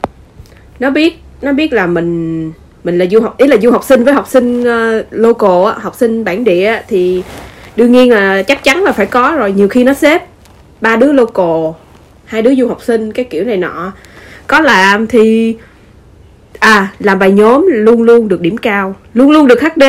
[0.79, 2.51] nó biết nó biết là mình
[2.84, 5.95] mình là du học ý là du học sinh với học sinh uh, local học
[5.95, 7.23] sinh bản địa thì
[7.75, 9.51] đương nhiên là chắc chắn là phải có rồi.
[9.51, 10.25] Nhiều khi nó xếp
[10.82, 11.71] ba đứa local
[12.25, 13.91] hai đứa du học sinh cái kiểu này nọ.
[14.47, 15.56] Có làm thì
[16.60, 19.84] à làm bài nhóm luôn luôn được điểm cao luôn luôn được hd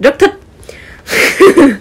[0.00, 0.34] rất thích.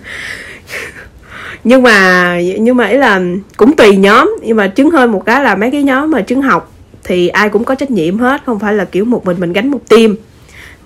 [1.63, 3.21] nhưng mà nhưng mà ý là
[3.57, 6.41] cũng tùy nhóm, nhưng mà chứng hơn một cái là mấy cái nhóm mà chứng
[6.41, 6.71] học
[7.03, 9.71] thì ai cũng có trách nhiệm hết, không phải là kiểu một mình mình gánh
[9.71, 10.15] một team.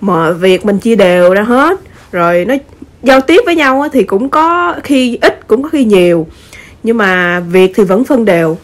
[0.01, 1.79] Mọi việc mình chia đều ra hết,
[2.11, 2.55] rồi nó
[3.03, 6.27] giao tiếp với nhau thì cũng có khi ít, cũng có khi nhiều.
[6.83, 8.57] Nhưng mà việc thì vẫn phân đều.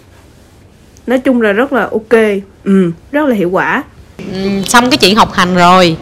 [1.08, 2.19] Nói chung là rất là ok
[2.63, 3.84] ừ rất là hiệu quả.
[4.34, 5.98] Ừ, xong cái chuyện học hành rồi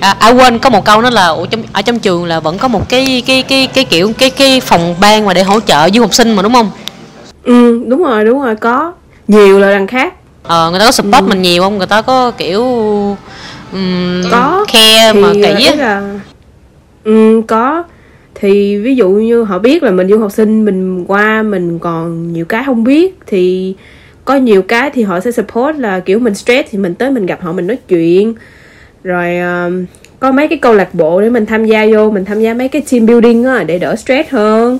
[0.00, 2.58] à, à quên có một câu đó là ủa, trong ở trong trường là vẫn
[2.58, 5.88] có một cái cái cái cái kiểu cái cái phòng ban mà để hỗ trợ
[5.94, 6.70] du học sinh mà đúng không?
[7.44, 8.92] Ừ đúng rồi đúng rồi có.
[9.28, 10.14] Nhiều là đằng khác.
[10.42, 11.78] Ờ người ta có support mình nhiều không?
[11.78, 12.62] Người ta có kiểu
[13.72, 14.64] um, có.
[14.68, 15.74] khe mà kỹ ờ, á?
[15.76, 16.18] là
[17.04, 17.84] ừ, có.
[18.34, 22.32] Thì ví dụ như họ biết là mình du học sinh mình qua mình còn
[22.32, 23.74] nhiều cái không biết thì
[24.24, 27.26] có nhiều cái thì họ sẽ support là kiểu mình stress thì mình tới mình
[27.26, 28.34] gặp họ mình nói chuyện
[29.04, 29.84] rồi um,
[30.20, 32.68] có mấy cái câu lạc bộ để mình tham gia vô mình tham gia mấy
[32.68, 34.78] cái team building á để đỡ stress hơn.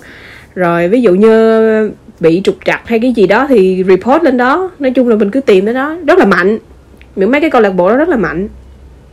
[0.55, 4.71] Rồi ví dụ như bị trục trặc hay cái gì đó thì report lên đó.
[4.79, 5.97] Nói chung là mình cứ tìm tới đó.
[6.07, 6.59] Rất là mạnh.
[7.17, 8.49] Những mấy cái câu lạc bộ đó rất là mạnh.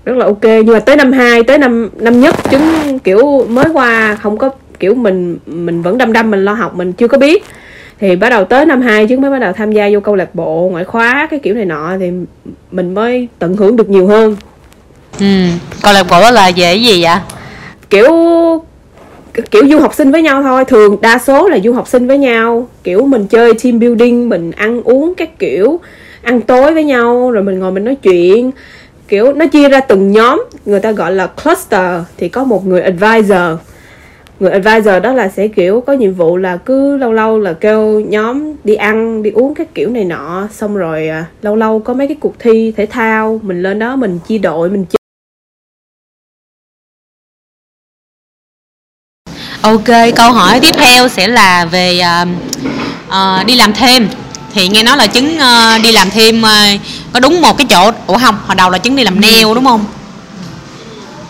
[0.05, 0.43] Rất là ok.
[0.43, 4.49] Nhưng mà tới năm 2 tới năm năm nhất chứng kiểu mới qua không có
[4.79, 7.43] kiểu mình mình vẫn đăm đăm mình lo học mình chưa có biết.
[7.99, 10.35] Thì bắt đầu tới năm 2 chứng mới bắt đầu tham gia vô câu lạc
[10.35, 12.11] bộ ngoại khóa cái kiểu này nọ thì
[12.71, 14.35] mình mới tận hưởng được nhiều hơn
[15.19, 15.25] ừ.
[15.81, 17.15] Câu lạc bộ đó là về cái gì vậy?
[17.89, 18.11] Kiểu
[19.51, 20.65] kiểu du học sinh với nhau thôi.
[20.65, 22.67] Thường đa số là du học sinh với nhau.
[22.83, 25.79] Kiểu mình chơi team building mình ăn uống các kiểu
[26.21, 28.51] ăn tối với nhau rồi mình ngồi mình nói chuyện.
[29.07, 32.81] Kiểu nó chia ra từng nhóm người ta gọi là cluster thì có một người
[32.81, 33.59] advisor.
[34.39, 37.99] Người advisor đó là sẽ kiểu có nhiệm vụ là cứ lâu lâu là kêu
[37.99, 40.47] nhóm đi ăn đi uống các kiểu này nọ.
[40.51, 43.95] Xong rồi à, lâu lâu có mấy cái cuộc thi thể thao mình lên đó
[43.95, 44.97] mình chia đội mình chơi
[49.67, 52.27] ok câu hỏi tiếp theo sẽ là về uh,
[53.07, 54.09] uh, đi làm thêm.
[54.53, 56.81] Thì nghe nói là chứng uh, à, đi làm thêm uh,
[57.13, 59.65] có đúng một cái chỗ ủa không hồi đầu là chứng đi làm neo đúng
[59.65, 59.85] không?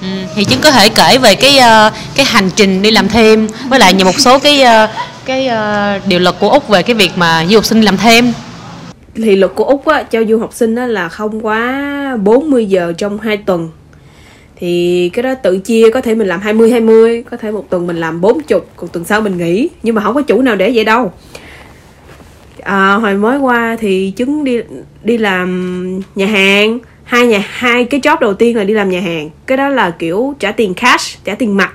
[0.02, 3.48] Ừ, thì chứng có thể kể về cái uh, cái hành trình đi làm thêm
[3.70, 4.90] với lại nhiều một số cái uh,
[5.26, 8.34] cái uh, điều luật của úc về cái việc mà du học sinh làm thêm.
[9.16, 12.94] Thì luật của Úc á, cho du học sinh á, là không quá 40 giờ
[12.98, 13.70] trong 2 tuần
[14.60, 17.88] thì cái đó tự chia có thể mình làm 20 20 có thể một tuần
[17.88, 19.70] mình làm 40 còn tuần sau mình nghỉ.
[19.84, 21.14] Nhưng mà không có chủ nào để vậy đâu.
[22.62, 24.62] À, hồi mới qua thì chứng đi
[25.04, 26.80] đi làm nhà hàng.
[27.04, 29.30] Hai nhà hai cái job đầu tiên là đi làm nhà hàng.
[29.46, 31.74] Cái đó là kiểu trả tiền cash trả tiền mặt.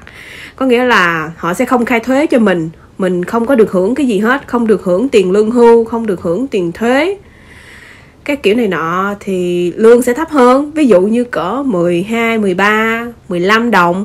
[0.57, 2.71] Có nghĩa là họ sẽ không khai thuế cho mình.
[2.99, 4.43] Mình không có được hưởng cái gì hết.
[4.47, 7.17] Không được hưởng tiền lương hưu không được hưởng tiền thuế
[8.25, 10.73] các kiểu này nọ thì lương sẽ thấp hơn.
[10.73, 14.05] Ví dụ như cỡ 12, 13, 15 đồng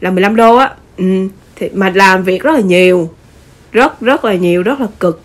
[0.00, 0.70] là 15 đô á.
[0.96, 1.04] Ừ.
[1.56, 3.10] thì mà làm việc rất là nhiều
[3.72, 5.22] rất rất là nhiều rất là cực.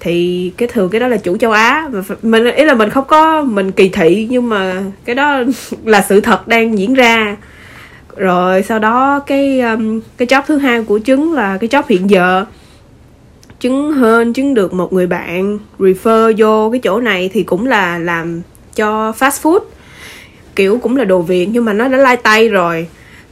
[0.00, 1.88] Thì cái thường cái đó là chủ châu Á.
[2.22, 5.42] Mình ý là mình không có mình kỳ thị nhưng mà cái đó
[5.84, 7.36] là sự thật đang diễn ra.
[8.16, 12.10] Rồi sau đó cái um, cái job thứ hai của trứng là cái job hiện
[12.10, 12.44] giờ
[13.60, 17.98] chứng hơn chứng được một người bạn refer vô cái chỗ này thì cũng là
[17.98, 18.42] làm
[18.74, 19.60] cho fast food.
[20.56, 22.88] Kiểu cũng là đồ việt nhưng mà nó đã lai tay rồi.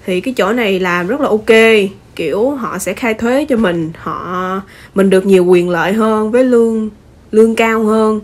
[0.07, 1.91] Thì cái chỗ này làm rất là ok.
[2.17, 3.91] Kiểu họ sẽ khai thuế cho mình.
[3.99, 4.61] Họ
[4.95, 6.91] mình được nhiều quyền lợi hơn với lương
[7.31, 8.21] lương cao hơn.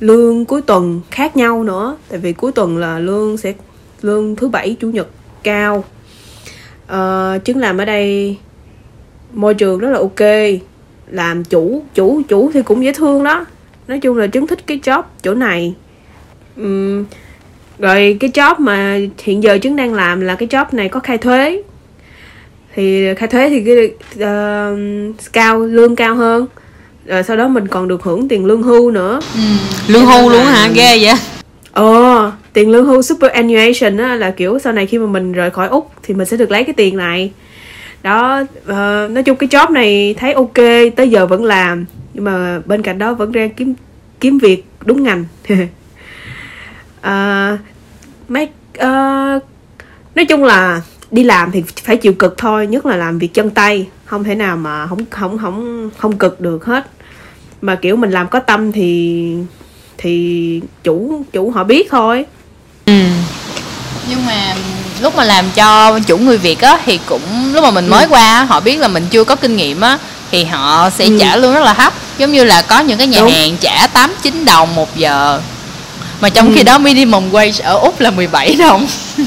[0.00, 1.96] Lương cuối tuần khác nhau nữa.
[2.08, 3.52] Tại vì cuối tuần là lương sẽ
[4.02, 5.08] lương thứ bảy chủ nhật
[5.42, 5.84] cao.
[6.86, 8.36] Ờ, chứng làm ở đây
[9.32, 10.52] môi trường rất là ok
[11.12, 13.46] làm chủ chủ chủ thì cũng dễ thương đó.
[13.88, 15.74] Nói chung là chứng thích cái job chỗ này.
[16.56, 17.04] Ừm,
[17.78, 21.18] rồi cái job mà hiện giờ chứng đang làm là cái job này có khai
[21.18, 21.62] thuế.
[22.74, 24.78] Thì khai thuế thì cái uh,
[25.32, 26.46] cao lương cao hơn.
[27.06, 29.20] Rồi sau đó mình còn được hưởng tiền lương hưu nữa.
[29.86, 31.14] Lương hưu luôn là- hả ghê vậy.
[31.72, 35.68] Ờ, tiền lương hưu superannuation á là kiểu sau này khi mà mình rời khỏi
[35.68, 37.32] Úc thì mình sẽ được lấy cái tiền này.
[38.02, 40.56] Đó, ờ, nói chung cái job này thấy ok,
[40.96, 41.84] tới giờ vẫn làm
[42.14, 43.74] nhưng mà bên cạnh đó vẫn đang kiếm
[44.20, 45.24] kiếm việc đúng ngành.
[47.00, 47.56] Ờ,
[48.28, 48.88] mấy ờ,
[50.14, 53.50] nói chung là đi làm thì phải chịu cực thôi, nhất là làm việc chân
[53.50, 56.86] tay, không thể nào mà không không không không cực được hết.
[57.60, 59.36] Mà kiểu mình làm có tâm thì
[59.98, 62.24] thì chủ chủ họ biết thôi
[62.86, 63.02] ừ
[64.10, 64.54] nhưng mà
[65.02, 68.20] lúc mà làm cho chủ người việt á thì cũng lúc mà mình mới qua
[68.20, 69.98] á, họ biết là mình chưa có kinh nghiệm á
[70.30, 71.94] thì họ sẽ trả lương rất là thấp.
[72.18, 73.30] Giống như là có những cái nhà Đúng.
[73.30, 75.40] hàng trả 8 9 đồng một giờ.
[76.20, 78.86] Mà trong khi đó minimum wage ở úc là 17 đồng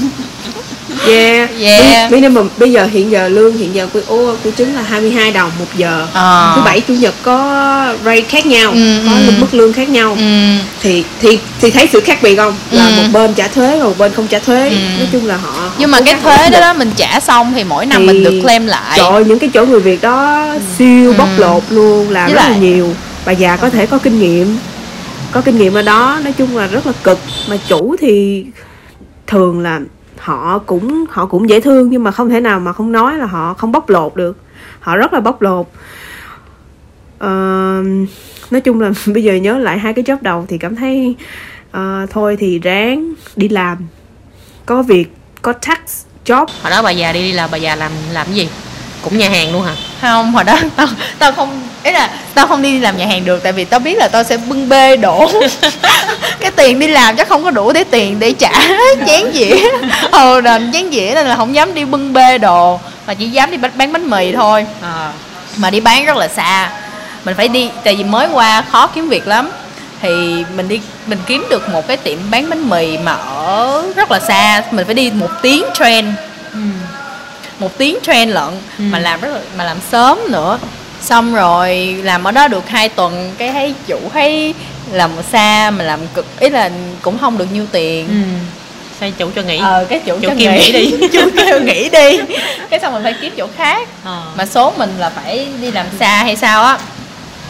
[1.08, 2.10] yeah, Yeah.
[2.12, 5.32] Mi- minimum bây giờ hiện giờ lương hiện giờ của ô của trứng là 22
[5.32, 6.06] đồng một giờ.
[6.12, 6.52] Ờ.
[6.56, 7.36] thứ bảy chủ nhật có
[8.04, 9.32] rate khác nhau Ừ, có ừ.
[9.38, 10.16] mức lương khác nhau.
[10.18, 10.24] Ừ,
[10.82, 12.54] thì thì thì thấy sự khác biệt không?
[12.70, 12.92] Là Ừ.
[13.02, 14.70] một bên trả thuế và một bên không trả thuế.
[14.98, 17.64] Nói chung là họ nhưng mà họ cái thuế đó, đó mình trả xong thì
[17.64, 18.98] mỗi năm Thì- mình được claim lại.
[18.98, 20.46] Trời những cái chỗ người Việt đó
[20.78, 22.94] siêu bóc lột luôn làm Với rất là nhiều.
[23.26, 24.58] Bà già có thể có kinh nghiệm
[25.32, 26.18] có kinh nghiệm ở đó.
[26.24, 27.18] Nói chung là rất là cực.
[27.48, 28.44] Mà chủ thì
[29.26, 29.80] thường là
[30.18, 33.26] họ cũng họ cũng dễ thương nhưng mà không thể nào mà không nói là
[33.26, 34.36] họ không bóc lột được.
[34.80, 35.66] Họ rất là bóc lột.
[37.18, 37.28] Ờ,
[38.50, 41.16] nói chung là bây giờ nhớ lại hai cái job đầu thì cảm thấy
[41.70, 43.78] ờ, thôi thì ráng đi làm.
[44.66, 45.78] Có việc có tax
[46.24, 46.46] job.
[46.62, 48.48] Hồi đó bà già đi là bà già làm làm cái gì?
[49.02, 49.74] Cũng nhà hàng luôn hả?
[50.00, 50.86] Không hồi đó tao
[51.18, 53.98] tao không ý là tao không đi làm nhà hàng được tại vì tao biết
[53.98, 55.30] là tao sẽ bưng bê đổ
[56.40, 58.52] cái tiền đi làm chắc không có đủ để tiền để trả
[59.06, 59.56] chén dĩa.
[60.12, 63.50] Ừ đền chén dĩa nên là không dám đi bưng bê đồ mà chỉ dám
[63.50, 64.66] đi bán bán bánh mì thôi.
[64.82, 65.10] Ờ.
[65.56, 66.70] Mà đi bán rất là xa.
[67.24, 69.50] Mình phải đi tại vì mới qua khó kiếm việc lắm.
[70.02, 74.10] Thì mình đi mình kiếm được một cái tiệm bán bánh mì mà ở rất
[74.10, 74.62] là xa.
[74.70, 76.06] Mình phải đi một tiếng train.
[77.58, 80.58] Một tiếng train lận mà làm rất là mà làm sớm nữa
[81.00, 84.54] xong rồi làm ở đó được hai tuần cái thấy chủ thấy
[84.92, 86.70] làm xa mà làm cực ý là
[87.02, 88.08] cũng không được nhiêu tiền.
[88.08, 88.14] Ừ.
[89.00, 89.58] Sao chủ cho nghỉ?
[89.58, 90.72] Ờ cái chủ Chủ cho kêu nghỉ.
[90.72, 91.08] đi.
[91.12, 92.18] chủ kêu nghỉ đi.
[92.70, 93.88] Cái xong mình phải kiếm chỗ khác.
[94.04, 94.22] Ờ.
[94.36, 96.78] mà số mình là phải đi làm xa hay sao á.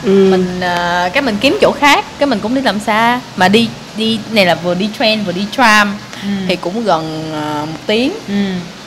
[0.04, 0.10] Ừ.
[0.30, 3.20] mình ờ, cái mình kiếm chỗ khác cái mình cũng đi làm xa.
[3.36, 6.28] Mà đi đi này là vừa đi train vừa đi tram Ừ.
[6.48, 8.12] thì cũng gần ờ, một tiếng.
[8.28, 8.34] Ừ.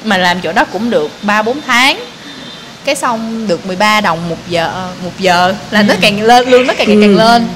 [0.04, 2.00] Mà làm chỗ đó cũng được 3 4 tháng
[2.86, 6.74] cái xong được 13 đồng một giờ một giờ là nó càng lên lương nó
[6.78, 7.48] càng càng, càng lên.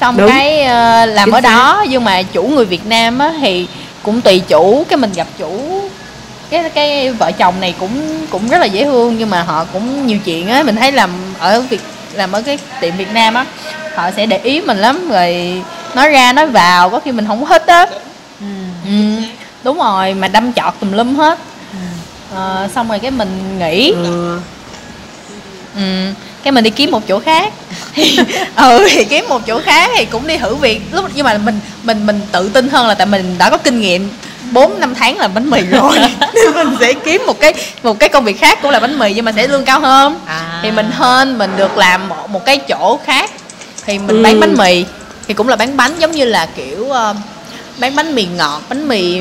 [0.00, 0.28] Xong Đúng.
[0.28, 1.48] cái ờ, làm Chính ở xác.
[1.50, 3.66] đó nhưng mà chủ người Việt Nam á thì
[4.02, 4.84] cũng tùy chủ.
[4.88, 5.80] Cái mình gặp chủ
[6.50, 10.06] cái cái vợ chồng này cũng cũng rất là dễ thương nhưng mà họ cũng
[10.06, 10.62] nhiều chuyện á.
[10.62, 11.80] Mình thấy làm ở việc
[12.12, 13.44] làm ở cái tiệm Việt Nam á
[13.94, 15.62] họ sẽ để ý mình lắm rồi
[15.94, 17.86] nói ra nói vào có khi mình không thích á.
[18.40, 18.46] Ừ,
[19.64, 21.38] đúng rồi mà đâm chọt tùm lum hết.
[22.34, 24.38] Ờ, xong rồi cái mình nghỉ Ờ.
[25.76, 25.82] ừ,
[26.42, 27.52] cái mình đi kiếm một chỗ khác.
[28.56, 30.80] Ừ thì kiếm một chỗ khác thì cũng đi thử việc.
[30.92, 33.80] Lúc nhưng mà mình mình mình tự tin hơn là tại mình đã có kinh
[33.80, 34.08] nghiệm
[34.50, 35.98] 4 năm tháng làm bánh mì rồi.
[36.34, 39.14] Nên mình sẽ kiếm một cái một cái công việc khác cũng là bánh mì
[39.14, 40.14] nhưng mà sẽ lương cao hơn.
[40.26, 40.60] À.
[40.62, 43.30] thì mình hơn mình được làm một, một cái chỗ khác
[43.86, 44.22] thì mình Ừ.
[44.22, 44.84] bán bánh mì.
[45.28, 47.14] Thì cũng là bán bánh giống như là kiểu ờ,
[47.78, 49.20] bán bánh mì ngọt bánh mì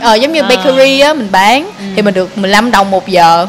[0.00, 0.48] ờ giống như À.
[0.48, 1.70] bakery á mình bán.
[1.96, 3.46] Thì mình được 15 đồng một giờ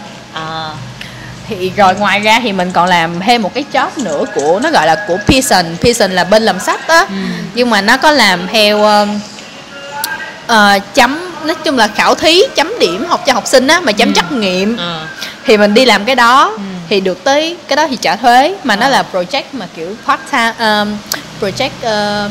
[1.49, 4.71] thì rồi ngoài ra thì mình còn làm thêm một cái job nữa của nó
[4.71, 5.65] gọi là của Pearson.
[5.81, 7.05] Pearson là bên làm sách á.
[7.53, 9.19] Nhưng mà nó có làm theo um,
[10.47, 13.91] ờ, chấm nói chung là khảo thí chấm điểm học cho học sinh á mà
[13.91, 14.77] chấm trắc nghiệm.
[14.77, 15.07] Ờ.
[15.45, 16.57] Thì mình đi làm cái đó
[16.89, 20.21] thì được tới cái đó thì trả thuế mà nó là project mà kiểu part
[20.31, 20.97] time um,
[21.41, 22.29] project ờ,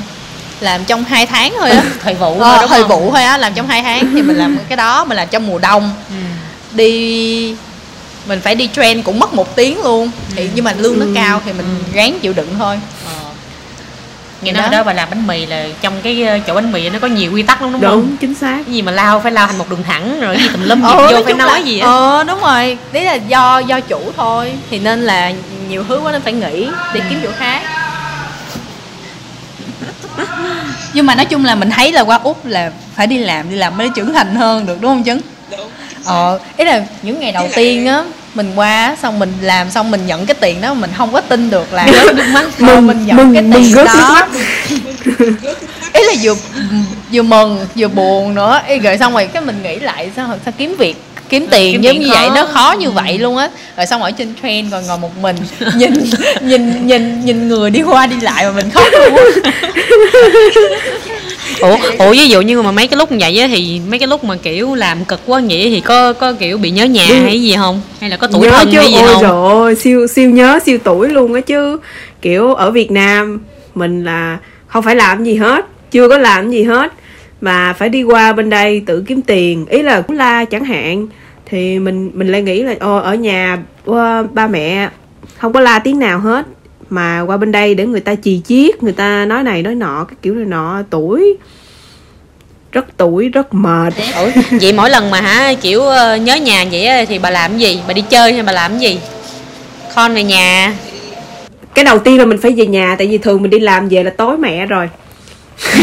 [0.61, 1.83] làm trong 2 tháng thôi á.
[2.03, 4.59] Thời vụ Ờ, thôi thời vụ thôi á làm trong 2 tháng thì mình làm
[4.69, 5.93] cái đó mình làm trong mùa đông.
[6.09, 6.15] Ừ.
[6.73, 7.55] đi
[8.29, 10.11] mình phải đi train cũng mất một tiếng luôn.
[10.37, 12.81] Thì nhưng mà lương nó cao thì mình ráng chịu đựng thôi.
[13.07, 13.13] Ờ.
[14.43, 14.69] nghe nói Đó.
[14.71, 17.33] đó bà làm bánh mì là trong cái ờ, chỗ bánh mì nó có nhiều
[17.33, 18.17] quy tắc lắm đúng, đúng không?
[18.21, 18.59] chính xác.
[18.67, 20.83] Cái gì mà lao phải lao thành một đường thẳng rồi cái gì tùm lum
[20.83, 21.87] gì vô phải nói là- gì á?
[21.87, 22.79] ờ đúng rồi.
[22.93, 24.53] Đấy là do do chủ thôi.
[24.71, 25.33] Thì nên là
[25.69, 27.63] nhiều thứ quá nên phải nghỉ để kiếm chỗ khác.
[30.93, 33.57] Nhưng mà nói chung là mình thấy là qua úc là phải đi làm đi
[33.57, 35.71] làm mới trưởng thành hơn được đúng không chứng đúng
[36.09, 38.03] ờ ý là những ngày đầu lại- tiên á
[38.35, 41.51] mình qua xong mình làm xong mình nhận cái tiền đó mình không có tin
[41.51, 41.87] được là
[42.33, 44.29] Mừng- Ờ, mình nhận mừng- cái mừng tiền nước đó.
[45.93, 46.35] ý là vừa
[47.13, 48.61] vừa mừng vừa buồn nữa.
[48.69, 50.97] Ý, rồi xong rồi cái mình nghĩ lại sao sao kiếm việc
[51.29, 52.35] kiếm tiền kiếm giống như vậy khó.
[52.35, 53.49] nó khó như vậy luôn á.
[53.77, 55.37] Rồi xong ở trên train còn ngồi một mình
[55.77, 59.15] nhìn nhìn nhìn nhìn người đi qua đi lại mà mình khóc luôn
[61.61, 64.09] ủa ủa ví dụ như mà mấy cái lúc như vậy á thì mấy cái
[64.09, 67.43] lúc mà kiểu làm cực quá vậy thì có có kiểu bị nhớ nhà hay
[67.43, 67.81] gì không?
[68.01, 68.79] Hay là có tuổi nhớ thân chứ?
[68.79, 69.23] hay gì ôi không?
[69.23, 71.79] trời ơi siêu siêu nhớ siêu tuổi luôn á chứ.
[72.23, 73.41] Kiểu ở Việt Nam
[73.75, 76.93] mình là không phải làm gì hết chưa có làm gì hết
[77.41, 79.67] mà phải đi qua bên đây tự kiếm tiền.
[79.67, 81.07] Ý là cũng la chẳng hạn
[81.47, 84.89] thì mình mình lại nghĩ là ô ở nhà ờ, ba mẹ
[85.39, 86.47] không có la tiếng nào hết
[86.91, 90.05] mà qua bên đây để người ta chì chiết người ta nói này nói nọ
[90.09, 91.39] cái kiểu này nọ tuổi
[92.73, 93.95] rất tuổi rất mệt.
[94.17, 97.61] Ủa vậy mỗi lần mà hả kiểu ờ, nhớ nhà vậy thì bà làm cái
[97.61, 97.81] gì?
[97.89, 99.01] Bà đi chơi hay bà làm cái gì?
[99.95, 100.75] Con về nhà.
[101.75, 104.03] Cái đầu tiên là mình phải về nhà tại vì thường mình đi làm về
[104.03, 104.89] là tối mẹ rồi.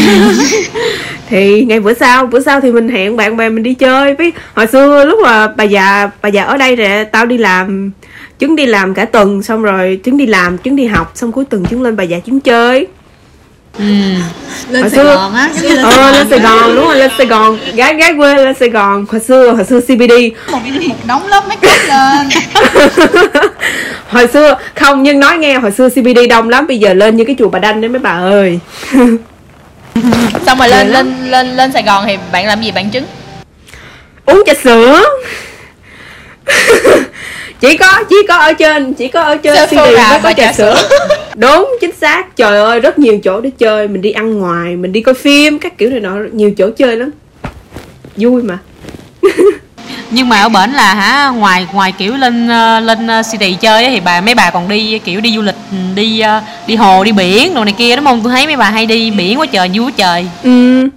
[1.28, 4.14] Thì ngày bữa sau bữa sau thì mình hẹn bạn bè mình đi chơi.
[4.14, 7.90] Với hồi xưa lúc mà bà già bà già ở đây rồi tao đi làm
[8.38, 11.44] chứng đi làm cả tuần xong rồi chứng đi làm chứng đi học xong cuối
[11.50, 12.86] tuần chứng lên bà già chứng chơi.
[13.78, 13.84] Ừ.
[14.70, 15.48] lên Hồi Sài xưa- Gòn á
[15.82, 17.58] ờ lên sài gòn đúng rồi lên sài gòn.
[17.74, 19.06] Gái gái quê lên sài gòn.
[19.10, 20.12] Hồi xưa hồi xưa cbd
[20.52, 22.28] một một đống lớp make up lên.
[24.08, 27.24] Hồi xưa không nhưng nói nghe hồi xưa cbd đông lắm bây giờ lên như
[27.24, 28.58] cái chùa bà đanh đấy mấy bà ơi.
[30.46, 30.92] Xong rồi lên lắm.
[30.92, 32.70] lên lên lên Sài Gòn thì bạn làm gì?
[32.72, 33.04] Bạn chứng
[34.26, 35.02] uống trà sữa
[37.60, 40.52] chỉ có chỉ có ở trên chỉ có ở trên Sephora CD mới có trà
[40.52, 40.88] sữa.
[41.36, 42.36] đúng chính xác.
[42.36, 43.88] Trời ơi rất nhiều chỗ để chơi.
[43.88, 46.16] Mình đi ăn ngoài mình đi coi phim các kiểu này nọ.
[46.32, 47.10] Nhiều chỗ chơi lắm.
[48.16, 48.58] Vui mà.
[50.10, 53.84] Nhưng mà ở bển là hả ngoài ngoài kiểu lên ờ, lên ờ, city chơi
[53.84, 56.76] á, thì bà mấy bà còn đi kiểu đi du lịch ừ, đi ờ, đi
[56.76, 58.20] hồ đi biển đồ này kia đúng không?
[58.22, 60.26] Tôi thấy mấy bà hay đi biển quá trời vui quá trời.
[60.42, 60.88] Ừ.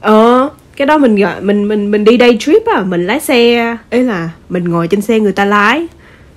[0.00, 3.76] Ờ cái đó mình gọi, mình mình mình đi day trip à mình lái xe
[3.90, 5.86] ấy là mình ngồi trên xe người ta lái,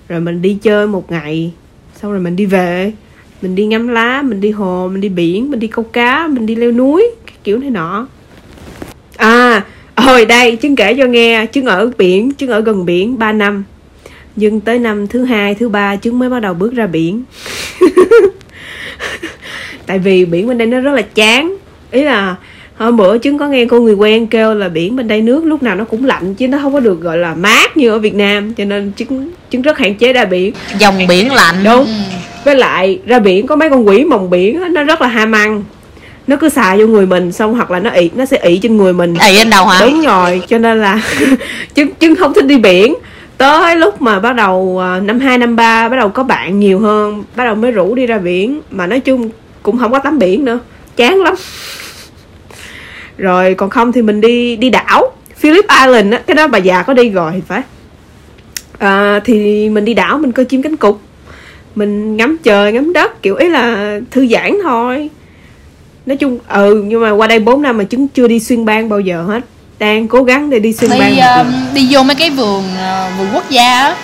[0.09, 1.51] rồi mình đi chơi một ngày,
[2.01, 2.91] xong rồi mình đi về.
[3.41, 6.45] Mình đi ngắm lá, mình đi hồ, mình đi biển, mình đi câu cá, mình
[6.45, 8.07] đi leo núi, cái kiểu này nọ.
[9.17, 13.31] À hồi đây chứng kể cho nghe chứng ở biển chứng ở gần biển 3
[13.31, 13.63] năm.
[14.35, 17.23] Nhưng tới năm thứ hai, thứ ba chứng mới bắt đầu bước ra biển.
[19.85, 21.55] Tại vì biển bên đây nó rất là chán.
[21.91, 22.35] Ý là
[22.85, 25.63] hôm bữa chứng có nghe cô người quen kêu là biển bên đây nước lúc
[25.63, 28.15] nào nó cũng lạnh chứ nó không có được gọi là mát như ở Việt
[28.15, 30.53] Nam cho nên chứng chứng rất hạn chế ra biển.
[30.79, 31.55] Dòng biển lạnh.
[31.63, 31.87] Đúng.
[32.43, 35.31] Với lại ra biển có mấy con quỷ mòng biển á, nó rất là ham
[35.31, 35.63] ăn.
[36.27, 38.77] Nó cứ xài vô người mình xong hoặc là nó ị nó sẽ ị trên
[38.77, 39.15] người mình.
[39.19, 39.85] Ầy lên đầu hả?
[39.85, 41.01] Đúng rồi cho nên là
[41.73, 42.93] chứng chứng không thích đi biển.
[43.37, 46.79] Tới lúc mà bắt đầu à, năm hai năm ba bắt đầu có bạn nhiều
[46.79, 48.61] hơn bắt đầu mới rủ đi ra biển.
[48.71, 49.29] Mà nói chung
[49.63, 50.59] cũng không có tắm biển nữa
[50.95, 51.35] chán lắm
[53.21, 55.11] rồi còn không thì mình đi đi đảo.
[55.37, 57.61] Phillip Island á cái đó bà già có đi rồi thì phải.
[58.79, 60.95] À, thì mình đi đảo mình coi chim cánh cụt.
[61.75, 65.09] Mình ngắm trời ngắm đất kiểu ý là thư giãn thôi.
[66.05, 68.89] Nói chung ừ nhưng mà qua đây 4 năm mà chứng chưa đi xuyên bang
[68.89, 69.41] bao giờ hết.
[69.79, 71.15] Đang cố gắng để đi xuyên bang.
[71.15, 73.95] đi um, đi vô mấy cái vườn ờ, vườn quốc gia á.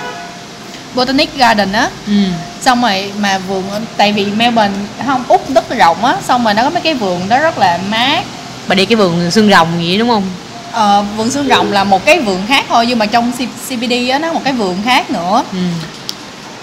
[0.95, 1.89] Botanic Garden á.
[2.07, 2.13] Ừ.
[2.61, 3.63] xong rồi mà vườn
[3.97, 4.75] tại vì Melbourne
[5.05, 6.17] không úc rất rộng á.
[6.23, 8.23] Xong rồi nó có mấy cái vườn đó rất là mát
[8.67, 10.23] bà đi cái vườn xương rồng gì đúng không?
[10.71, 14.11] Ờ, vườn xương rồng là một cái vườn khác thôi nhưng mà trong C- CBD
[14.11, 15.43] á nó một cái vườn khác nữa.
[15.53, 15.57] Ừ.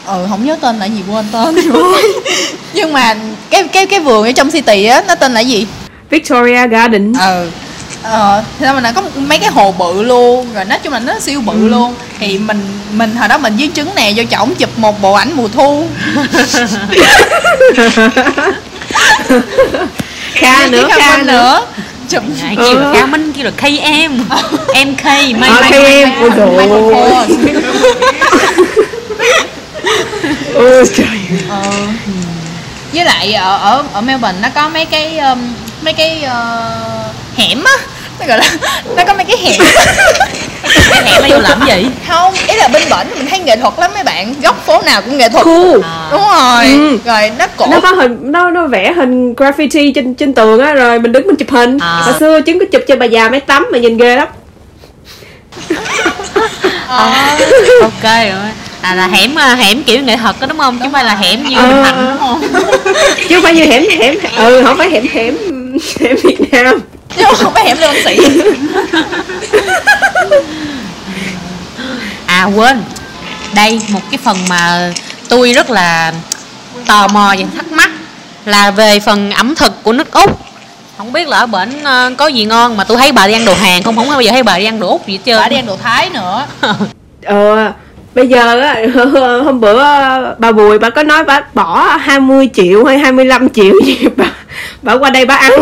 [0.06, 2.02] ừ không nhớ tên là gì quên tên rồi
[2.74, 3.14] nhưng mà
[3.50, 5.66] cái cái cái vườn ở trong city á nó tên là gì?
[6.10, 7.50] Victoria Garden ừ.
[8.02, 11.18] Ờ thế mà nó có mấy cái hồ bự luôn rồi nói chung là nó
[11.20, 11.94] siêu bự luôn.
[12.18, 15.32] Thì mình mình hồi đó mình với trứng nè vô chổng chụp một bộ ảnh
[15.36, 15.86] mùa thu.
[20.34, 21.66] Kha nữa Kha nữa
[22.08, 24.18] chụp Ai kêu là Kha Minh kêu là KM
[24.88, 27.26] MK may Ờ, may KM, ôi dồi ôi.
[30.54, 31.62] ôi trời ờ.
[32.92, 35.38] với lại ở ở ở Melbourne nó có mấy cái um,
[35.82, 36.62] mấy cái ờ,
[37.36, 37.72] hẻm á
[38.20, 38.50] nó gọi là
[38.96, 39.60] nó có mấy cái hẻm
[40.90, 41.66] cái hẻm nó vô làm gì?
[41.66, 44.34] Vậy không ý là bên bển mình thấy nghệ thuật lắm mấy bạn.
[44.42, 45.44] Góc phố nào cũng nghệ thuật.
[45.44, 45.80] Cool.
[45.84, 46.66] À, đúng rồi.
[46.66, 46.98] Ừ.
[47.04, 47.66] rồi nó cổ.
[47.70, 51.26] Nó có hình nó nó vẽ hình graffiti trên trên tường á rồi mình đứng
[51.26, 51.78] mình chụp hình.
[51.78, 52.00] À.
[52.04, 54.28] hồi xưa chứng có chụp cho bà già máy tắm mà nhìn ghê lắm.
[57.82, 58.50] Ok rồi.
[58.80, 60.78] À là hẻm à, hẻm kiểu nghệ thuật đó đúng không?
[60.78, 61.82] Chứ không phải là hẻm như Ờ.
[61.84, 62.42] Thạnh đúng không?
[63.28, 65.36] Chứ không phải như hẻm hẻm ừ không phải hẻm hẻm
[66.00, 66.80] hẻm Việt Nam.
[67.16, 68.18] Chứ không phải hẻm lê văn sĩ
[72.44, 72.82] à quên.
[73.54, 74.92] Đây một cái phần mà
[75.28, 76.12] tôi rất là
[76.86, 77.90] tò mò và thắc mắc
[78.44, 80.40] là về phần ẩm thực của nước úc.
[80.98, 83.44] Không biết là ở bển ờ, có gì ngon mà tôi thấy bà đi ăn
[83.44, 83.96] đồ hàng không?
[83.96, 85.36] Không bao giờ thấy bà đi ăn đồ úc gì hết trơn.
[85.40, 86.46] Bà đi ăn đồ thái nữa.
[87.24, 87.72] Ờ
[88.14, 88.76] bây giờ á
[89.44, 89.82] hôm bữa
[90.38, 94.32] bà bùi bà có nói bà bỏ 20 triệu hay 25 triệu gì bà
[94.82, 95.52] bà qua đây bà ăn.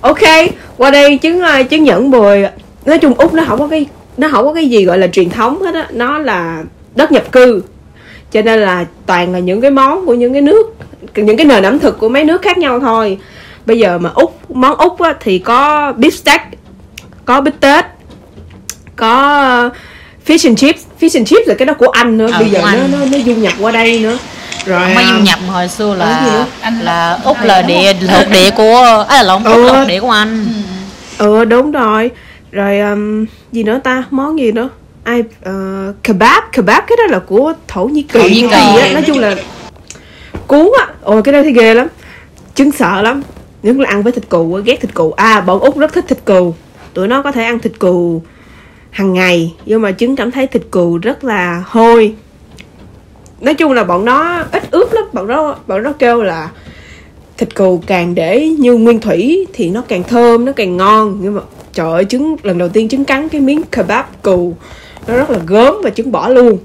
[0.00, 0.20] Ok
[0.76, 2.38] qua đây chứng ờ, chứng nhận bùi.
[2.84, 5.30] Nói chung úc nó không có cái nó không có cái gì gọi là truyền
[5.30, 5.86] thống hết á.
[5.90, 6.62] Nó là
[6.94, 7.62] đất nhập cư.
[8.32, 10.74] Cho nên là toàn là những cái món của những cái nước
[11.14, 13.18] những cái nền ẩm thực của mấy nước khác nhau thôi.
[13.66, 16.42] Bây giờ mà úc món úc á, thì có beef steak
[17.24, 17.84] có bít tết
[18.96, 19.72] có uh,
[20.26, 20.82] fish and chips.
[21.00, 22.28] Fish and chips là cái đó của anh nữa.
[22.32, 22.90] Ờ, bây giờ của nó Anh.
[22.92, 24.18] nó nó du nhập qua đây nữa.
[24.66, 26.46] Rồi mới à, du nhập hồi xưa là?
[26.60, 29.64] Anh là úc là địa thuộc địa của à là lộn úc Ừ.
[29.66, 30.46] là thuộc địa của anh.
[31.18, 32.10] Ừ đúng rồi
[32.56, 34.04] rồi um, gì nữa ta?
[34.10, 34.68] Món gì nữa?
[35.04, 36.44] Ai uh, kebab.
[36.52, 38.20] Kebab cái đó là của thổ nhĩ kỳ.
[38.20, 38.80] Thổ Nhĩ Kỳ.
[38.80, 39.36] á nói chung là
[40.46, 40.88] cuốn á.
[41.02, 41.88] Ôi cái đó thấy ghê lắm.
[42.54, 43.22] Chứng sợ lắm.
[43.62, 45.12] Nhất là ăn với thịt cừu ghét thịt cừu.
[45.12, 46.54] À bọn úc rất thích thịt cừu.
[46.94, 48.22] Tụi nó có thể ăn thịt cừu
[48.90, 52.14] hàng ngày nhưng mà chứng cảm thấy thịt cừu rất là hôi.
[53.40, 55.04] Nói chung là bọn nó ít ướp lắm.
[55.12, 56.50] Bọn nó bọn nó kêu là
[57.38, 61.18] thịt cừu càng để như nguyên thủy thì nó càng thơm nó càng ngon.
[61.22, 61.40] Nhưng mà
[61.76, 64.56] trời ơi trứng lần đầu tiên trứng cắn cái miếng kebab cừu
[65.06, 66.58] nó rất là gớm và trứng bỏ luôn.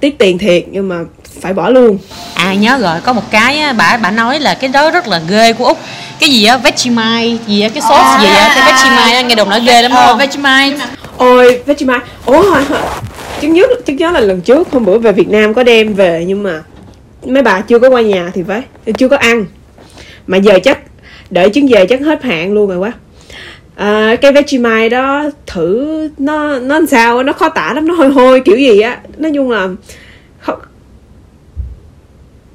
[0.00, 0.96] Tiếc tiền thiệt nhưng mà
[1.40, 1.98] phải bỏ luôn.
[2.34, 5.20] À nhớ rồi có một cái á, bà bà nói là cái đó rất là
[5.28, 5.78] ghê của úc.
[6.20, 6.56] Cái gì á?
[6.56, 7.68] Vegemite gì á?
[7.68, 8.52] Cái sốt À, gì á?
[8.54, 10.18] Cái vegemite á nghe đồn nói ghê lắm ờ, không?
[10.18, 10.86] Vegemite
[11.16, 12.62] ôi Vegemite ủa hồi,
[13.40, 16.24] chứng nhớ chứng nhớ là lần trước hôm bữa về Việt Nam có đem về
[16.26, 16.62] nhưng mà
[17.26, 18.62] mấy bà chưa có qua nhà thì phải
[18.98, 19.44] chưa có ăn.
[20.26, 20.78] Mà giờ chắc
[21.30, 22.92] đợi chứng về chắc hết hạn luôn rồi quá
[23.78, 28.08] à, cái Vegemite đó thử nó nó làm sao nó khó tả lắm nó hôi
[28.08, 29.00] hôi kiểu gì á.
[29.16, 29.68] Nói chung là
[30.40, 30.58] không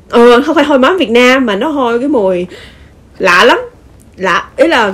[0.09, 2.47] ờ, không phải hôi mắm Việt Nam mà nó hôi cái mùi
[3.19, 3.59] lạ lắm.
[4.17, 4.93] Lạ ý là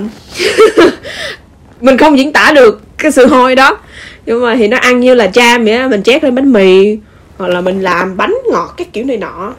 [1.80, 3.78] mình không diễn tả được cái sự hôi đó.
[4.26, 6.98] Nhưng mà thì nó ăn như là jam vậy á mình chét lên bánh mì
[7.38, 9.54] hoặc là mình làm bánh ngọt các kiểu này nọ.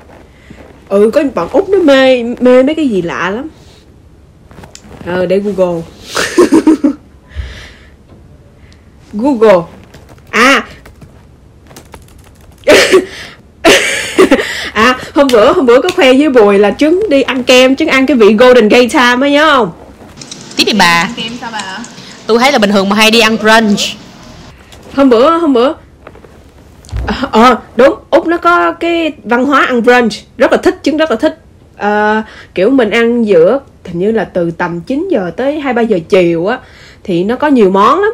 [0.89, 3.47] Ừ có bọn út nó mê mê mấy cái gì lạ lắm
[5.05, 5.81] ờ để google.
[9.13, 9.61] Google.
[10.29, 10.65] À.
[14.73, 17.87] À hôm bữa hôm bữa có khoe với bùi là trứng đi ăn kem trứng
[17.87, 19.71] ăn cái vị golden gate time á nhớ không?
[20.55, 21.09] Tiếp đi bà.
[21.15, 21.77] Kem sao bà?
[22.27, 23.79] Tôi thấy là bình thường mà hay đi ăn brunch.
[24.95, 25.73] Hôm bữa hôm bữa.
[27.07, 30.13] Ờ ờ, đúng úc nó có cái văn hóa ăn brunch.
[30.37, 31.39] Rất là thích chứng rất là thích.
[31.77, 32.21] Ờ,
[32.55, 35.99] kiểu mình ăn giữa hình như là từ tầm 9 giờ tới hai ba giờ
[36.09, 36.59] chiều á,
[37.03, 38.11] thì nó có nhiều món lắm.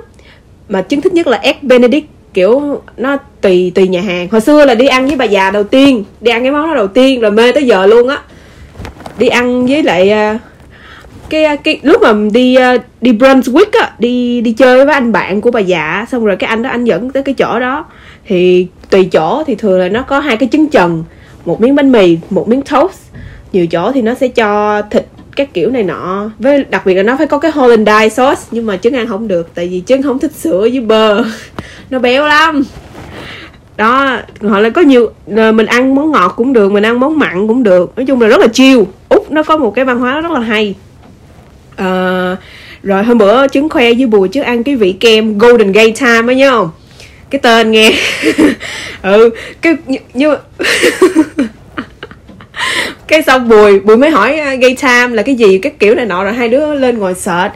[0.70, 4.28] Mà chứng thích nhất là egg benedict, kiểu nó tùy tùy nhà hàng.
[4.32, 6.76] Hồi xưa là đi ăn với bà già đầu tiên, đi ăn cái món đó
[6.76, 8.22] đầu tiên rồi mê tới giờ luôn á.
[9.18, 10.39] Đi ăn với lại à,
[11.30, 15.11] cái à, cái lúc mà đi à, đi Brunswick á, đi đi chơi với anh
[15.11, 17.86] bạn của bà già, xong rồi cái anh đó anh dẫn tới cái chỗ đó.
[18.26, 21.03] Thì tùy chỗ thì thường là nó có hai cái trứng trần,
[21.45, 22.99] một miếng bánh mì, một miếng toast.
[23.53, 25.05] Nhiều chỗ thì nó sẽ cho thịt
[25.38, 26.29] các kiểu này nọ.
[26.39, 29.27] Với đặc biệt là nó phải có cái hollandaise sauce nhưng mà trứng ăn không
[29.27, 31.23] được tại vì trứng không thích sữa với bơ.
[31.89, 32.63] Nó béo lắm.
[33.77, 37.19] Đó họ là có nhiều ờ, mình ăn món ngọt cũng được mình ăn món
[37.19, 37.93] mặn cũng được.
[37.95, 38.81] Nói chung là rất là chill.
[39.09, 40.75] Úc nó có một cái văn hóa rất là hay.
[41.75, 42.35] À,
[42.83, 46.33] rồi hôm bữa trứng khoe với bùi trước ăn cái vị kem golden gay time
[46.33, 46.69] á nhớ không?
[47.29, 47.91] Cái tên nghe.
[49.01, 49.29] Ừ
[49.61, 50.35] cái như, như...
[53.08, 55.58] cái xong bùi bùi mới hỏi à, gây time là cái gì?
[55.58, 57.51] Cái kiểu này nọ, rồi hai đứa lên ngồi sệt.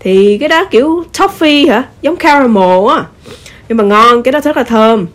[0.00, 1.82] Thì cái đó kiểu toffee hả?
[2.02, 3.04] Giống caramel á.
[3.68, 5.06] Nhưng mà ngon, cái đó rất là thơm,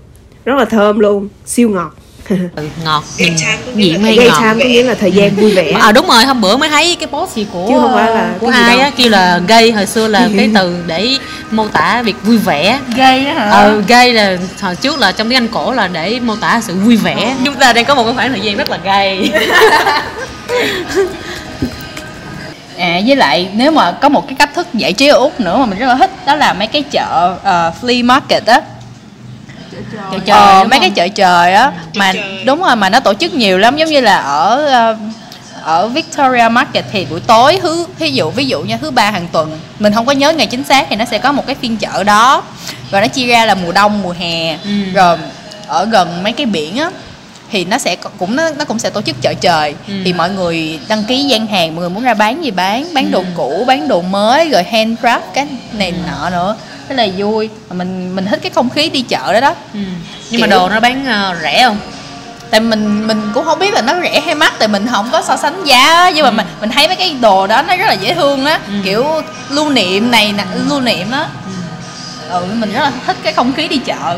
[0.45, 1.95] rất là thơm luôn, siêu ngọt.
[2.55, 3.03] ừ, ngọt.
[3.17, 3.29] Nghĩa
[3.75, 4.39] gì là hay gay ngọt.
[4.39, 5.71] Time có nghĩa là thời gian vui vẻ.
[5.71, 8.33] À đúng rồi hôm bữa mới thấy cái post gì của Chứ không phải là
[8.39, 11.09] của ai á kêu là gay hồi xưa là cái từ để
[11.51, 12.79] mô tả việc vui vẻ.
[12.95, 13.49] Gay á hả?
[13.49, 16.75] ờ gay là hồi trước là trong tiếng anh cổ là để mô tả sự
[16.75, 17.35] vui vẻ.
[17.45, 19.31] Chúng ta đang có một cái khoảng thời gian rất là gay.
[22.77, 25.57] À với lại nếu mà có một cái cách thức giải trí ở úc nữa
[25.57, 28.61] mà mình rất là thích đó là mấy cái chợ uh, flea market á
[30.11, 32.13] chợ trời ờ, mấy cái chợ trời á mà
[32.45, 34.97] đúng rồi mà nó tổ chức nhiều lắm giống như là ở uh,
[35.63, 39.27] ở Victoria Market thì buổi tối thứ ví dụ ví dụ như thứ ba hàng
[39.31, 41.77] tuần mình không có nhớ ngày chính xác thì nó sẽ có một cái phiên
[41.77, 42.43] chợ đó
[42.91, 44.91] rồi nó chia ra là mùa đông mùa hè ừ.
[44.93, 45.17] rồi
[45.67, 46.89] ở gần mấy cái biển á
[47.51, 49.93] thì nó sẽ cũng nó, nó cũng sẽ tổ chức chợ trời ừ.
[50.05, 53.11] thì mọi người đăng ký gian hàng mọi người muốn ra bán gì bán bán
[53.11, 53.25] đồ ừ.
[53.35, 55.95] cũ bán đồ mới rồi handcraft cái này ừ.
[56.07, 56.55] nọ nữa
[56.89, 57.49] thế là vui.
[57.69, 59.55] Mình mình thích cái không khí đi chợ đó đó.
[59.73, 59.79] Ừ.
[60.31, 60.41] nhưng Kiểu...
[60.41, 61.77] mà đồ nó bán uh, rẻ không?
[62.49, 65.21] Tại mình mình cũng không biết là nó rẻ hay mắc tại mình không có
[65.21, 66.11] so sánh giá.
[66.15, 66.33] Nhưng mà ừ.
[66.33, 68.59] mình mình thấy mấy cái đồ đó nó rất là dễ thương á.
[68.67, 68.73] Ừ.
[68.83, 69.05] kiểu
[69.49, 71.27] lưu niệm này nè lưu niệm á.
[71.45, 72.39] Ừ.
[72.39, 74.17] ừ mình rất là thích cái không khí đi chợ.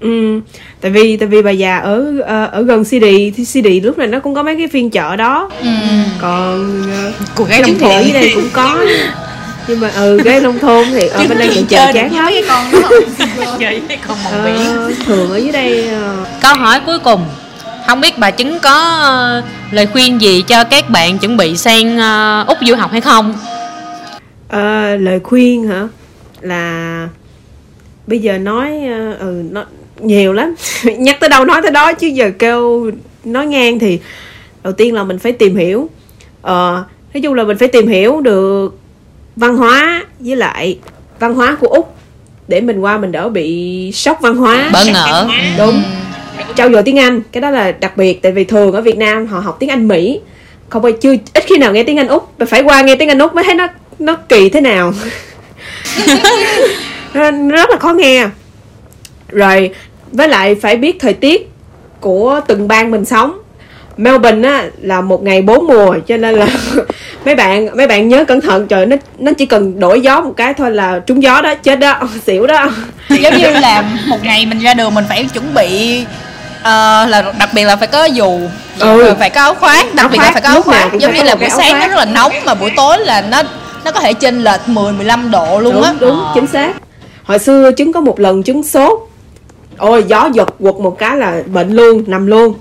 [0.00, 0.40] Ừ.
[0.80, 3.04] Tại vì tại vì bà già ở ờ, ở gần CD
[3.36, 5.50] thì CD lúc này nó cũng có mấy cái phiên chợ đó.
[5.60, 5.68] Ừ.
[6.20, 8.84] còn uh, cô gái nông thôn ở đây cũng có
[9.68, 12.26] nhưng mà ừ cái nông thôn thì ở bên đây chợ chợ chán lắm.
[12.32, 12.90] cái con đó
[13.60, 15.90] chơi với con biển ờ, thường ở dưới đây
[16.20, 16.26] uh...
[16.40, 17.24] câu hỏi cuối cùng.
[17.86, 21.98] Không biết bà chứng có lời khuyên gì cho các bạn chuẩn bị sang
[22.46, 23.34] úc du học hay không?
[24.48, 25.88] À, lời khuyên hả?
[26.40, 27.08] Là
[28.06, 28.70] bây giờ nói
[29.18, 29.64] ừ nó
[30.00, 30.54] nhiều lắm.
[30.98, 32.90] Nhắc tới đâu nói tới đó chứ giờ kêu
[33.24, 33.98] nói ngang thì
[34.62, 35.88] đầu tiên là mình phải tìm hiểu.
[36.42, 38.78] Ờ nói chung là mình phải tìm hiểu được
[39.38, 40.78] văn hóa với lại
[41.18, 41.94] văn hóa của úc.
[42.48, 44.70] Để mình qua mình đỡ bị sốc văn hóa.
[44.72, 45.28] Bỡ ngỡ.
[45.58, 45.82] Đúng.
[46.56, 49.26] Trao dồi tiếng anh cái đó là đặc biệt tại vì thường ở việt nam
[49.26, 50.20] họ học tiếng anh mỹ.
[50.68, 53.18] Không phải chưa ít khi nào nghe tiếng anh úc phải qua nghe tiếng anh
[53.18, 53.66] úc mới thấy nó
[53.98, 54.92] nó kỳ thế nào.
[57.48, 58.28] Rất là khó nghe.
[59.28, 59.70] Rồi
[60.12, 61.50] với lại phải biết thời tiết
[62.00, 63.38] của từng bang mình sống
[63.98, 66.46] Melbourne á là một ngày bốn mùa cho nên là
[67.24, 68.66] mấy bạn mấy bạn nhớ cẩn thận.
[68.66, 71.78] Trời nó nó chỉ cần đổi gió một cái thôi là trúng gió đó chết
[71.78, 72.70] đó xỉu đó.
[73.08, 76.00] Giống như là một ngày mình ra đường mình phải chuẩn bị
[76.60, 76.64] uh,
[77.08, 78.40] là đặc biệt là phải có dù
[78.78, 79.04] ừ.
[79.04, 80.90] rồi phải có áo khoác đặc áo biệt khoác, là phải có áo khoác.
[80.98, 83.42] giống như là buổi sáng nó rất là nóng mà buổi tối là nó
[83.84, 85.92] nó có thể chênh lệch 10 15 độ luôn á.
[86.00, 86.32] Đúng, đúng ờ.
[86.34, 86.72] chính xác.
[87.22, 89.00] Hồi xưa chứng có một lần chứng sốt.
[89.78, 92.54] Ôi gió giật quật một cái là bệnh luôn nằm luôn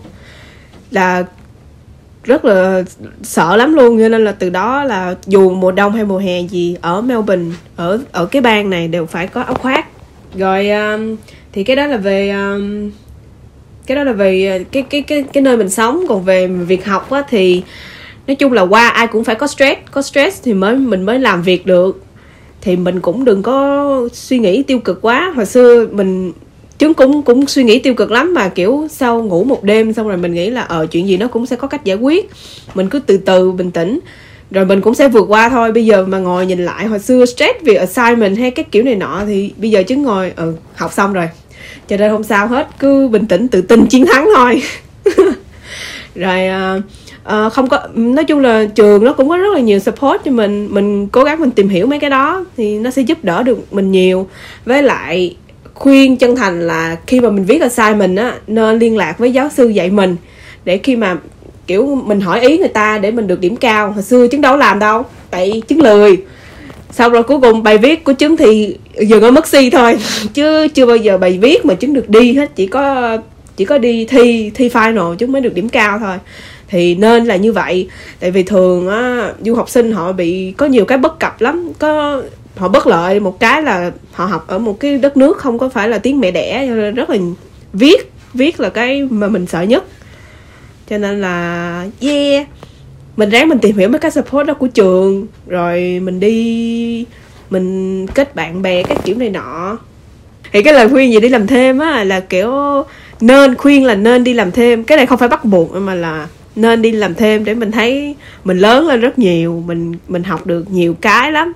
[0.92, 1.26] là
[2.24, 2.84] rất là
[3.24, 6.42] sợ lắm luôn cho nên là từ đó là dù mùa đông hay mùa hè
[6.42, 9.86] gì ở Melbourne ở ở cái bang này đều phải có áo khoác.
[10.36, 11.16] Rồi um,
[11.52, 12.92] thì cái đó là về um,
[13.86, 16.06] cái đó là về uh, cái cái cái cái nơi mình sống.
[16.10, 17.64] Còn về việc học á thì
[18.28, 21.20] nói chung là qua ai cũng phải có stress có stress thì mới mình mới
[21.20, 22.04] làm việc được.
[22.62, 25.34] Thì mình cũng đừng có suy nghĩ tiêu cực quá.
[25.36, 26.32] Hồi xưa mình
[26.80, 30.07] chúng cũng cũng suy nghĩ tiêu cực lắm mà kiểu sau ngủ một đêm xong
[30.07, 32.30] rồi mình nghĩ là ờ chuyện gì nó cũng sẽ có cách giải quyết.
[32.73, 33.99] Mình cứ từ từ bình tĩnh.
[34.51, 35.71] Rồi mình cũng sẽ vượt qua thôi.
[35.71, 38.95] Bây giờ mà ngồi nhìn lại hồi xưa stress vì assignment hay các kiểu này
[38.95, 41.30] nọ thì bây giờ chứng ngồi ừ học xong rồi.
[41.88, 44.61] Cho nên không sao hết cứ bình tĩnh tự tin chiến thắng thôi.
[46.15, 46.39] Rồi
[46.78, 46.84] uh,
[47.47, 50.32] uh, không có nói chung là trường nó cũng có rất là nhiều support cho
[50.32, 50.67] mình.
[50.71, 53.73] Mình cố gắng mình tìm hiểu mấy cái đó thì nó sẽ giúp đỡ được
[53.73, 54.28] mình nhiều.
[54.65, 55.36] Với lại
[55.80, 59.49] khuyên chân thành là khi mà mình viết assignment á, nên liên lạc với giáo
[59.49, 60.15] sư dạy mình
[60.65, 61.17] để khi mà,
[61.67, 63.91] kiểu, mình hỏi ý người ta để mình được điểm cao.
[63.91, 66.17] Hồi xưa chứng đâu làm đâu, tại chứng lười.
[66.91, 69.97] Sau rồi cuối cùng bài viết của chứng thì dừng ở mức C thôi,
[70.34, 73.17] chứ chưa bao giờ bài viết mà chứng được đi hết, chỉ có
[73.57, 76.15] chỉ có đi thi thi final chứ mới được điểm cao thôi.
[76.69, 80.65] Thì nên là như vậy, tại vì thường á, du học sinh họ bị có
[80.65, 81.69] nhiều cái bất cập lắm.
[81.80, 82.21] Có
[82.58, 85.70] họ bất lợi một cái là họ học ở một cái đất nước không có
[85.70, 87.18] phải là tiếng mẹ đẻ, rất là
[87.74, 89.84] viết viết là cái mà mình sợ nhất.
[90.89, 92.47] Cho nên là, yeah,
[93.18, 97.05] mình ráng mình tìm hiểu mấy cái support đó của trường, rồi mình đi,
[97.49, 99.78] mình kết bạn bè các kiểu này nọ.
[100.51, 102.53] Thì cái lời khuyên gì đi làm thêm á, là kiểu
[103.22, 104.84] nên khuyên là nên đi làm thêm.
[104.84, 108.16] Cái này không phải bắt buộc mà là nên đi làm thêm để mình thấy
[108.43, 111.53] mình lớn lên rất nhiều, mình mình học được nhiều cái lắm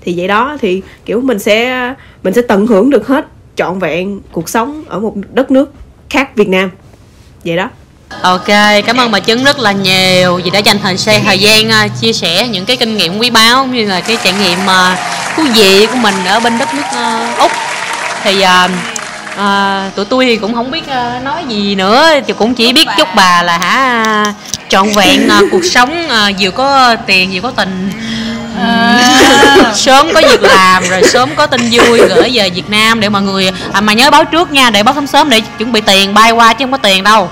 [0.00, 3.26] thì vậy đó thì kiểu mình sẽ mình sẽ tận hưởng được hết
[3.56, 5.72] trọn vẹn cuộc sống ở một đất nước
[6.10, 6.70] khác Việt Nam.
[7.44, 7.68] Vậy đó.
[8.22, 8.46] Ok,
[8.86, 12.00] cảm ơn bà Trứng rất là nhiều vì đã dành thời xe thời gian uh,
[12.00, 14.98] chia sẻ những cái kinh nghiệm quý báu cũng như là cái trải nghiệm uh,
[15.36, 17.52] thú vị của mình ở bên đất nước uh, Úc.
[18.22, 18.70] Thì uh,
[19.34, 22.86] uh, tụi tôi thì cũng không biết uh, nói gì nữa, thì cũng chỉ biết
[22.98, 24.34] chúc bà là hả
[24.68, 26.08] trọn vẹn uh, cuộc sống
[26.40, 27.90] vừa có tiền vừa có tình
[28.58, 29.72] à.
[29.74, 33.22] sớm có việc làm rồi sớm có tin vui gửi về Việt Nam để mọi
[33.22, 36.14] người à, mà nhớ báo trước nha để báo sớm sớm để chuẩn bị tiền
[36.14, 37.30] bay qua chứ không có tiền đâu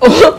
[0.00, 0.30] Ủa?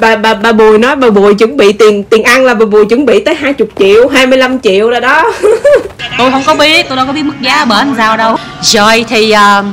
[0.00, 2.86] bà bà bà bùi nói bà bùi chuẩn bị tiền tiền ăn là bà bùi
[2.86, 5.32] chuẩn bị tới 20 triệu 25 triệu rồi đó
[6.18, 9.32] tôi không có biết tôi đâu có biết mức giá bển sao đâu rồi thì
[9.32, 9.64] uh,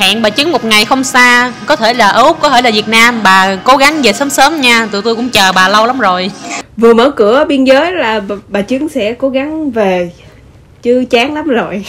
[0.00, 2.88] hẹn bà trứng một ngày không xa có thể là úc có thể là việt
[2.88, 3.22] nam.
[3.22, 6.30] Bà cố gắng về sớm sớm nha tụi tôi cũng chờ bà lâu lắm rồi.
[6.76, 10.10] Vừa mở cửa biên giới là bà, bà trứng sẽ cố gắng về
[10.82, 11.84] chứ chán lắm rồi.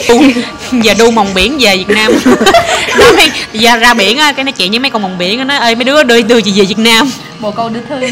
[0.71, 2.11] Giờ đu mồng biển về việt nam.
[2.99, 5.75] Nói giờ ra biển á cái nói chuyện với mấy con mồng biển nói ơi
[5.75, 7.11] mấy đứa đưa đưa chị về việt nam?
[7.39, 7.99] Một câu đưa thư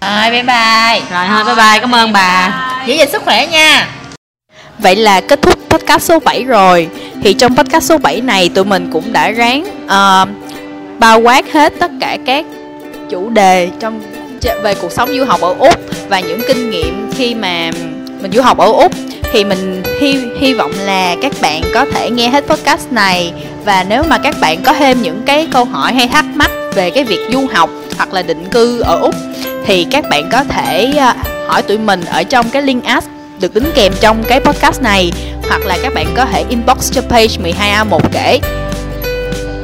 [0.00, 1.00] rồi bye bye.
[1.10, 2.52] Rồi thôi bye bye cảm ơn bà.
[2.86, 3.86] Giữ gìn sức khỏe nha
[4.78, 6.88] Vậy là kết thúc podcast số 7 rồi.
[7.22, 10.28] Thì trong podcast số 7 này tụi mình cũng đã ráng uh,
[10.98, 12.44] bao quát hết tất cả các
[13.10, 14.00] chủ đề trong
[14.62, 17.70] về cuộc sống du học ở Úc và những kinh nghiệm khi mà
[18.20, 18.92] mình du học ở Úc.
[19.32, 23.32] Thì mình hy hy vọng là các bạn có thể nghe hết podcast này
[23.64, 26.90] và nếu mà các bạn có thêm những cái câu hỏi hay thắc mắc về
[26.90, 29.14] cái việc du học hoặc là định cư ở Úc
[29.66, 31.12] thì các bạn có thể ờ,
[31.48, 35.12] hỏi tụi mình ở trong cái link ask được đính kèm trong cái podcast này
[35.48, 38.40] hoặc là các bạn có thể inbox cho page 12A1 kể.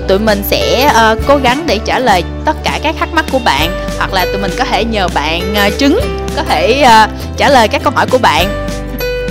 [0.09, 3.39] Tụi mình sẽ uh, cố gắng để trả lời tất cả các thắc mắc của
[3.39, 6.01] bạn hoặc là tụi mình có thể nhờ bạn uh, trứng
[6.37, 8.69] có thể uh, trả lời các câu hỏi của bạn.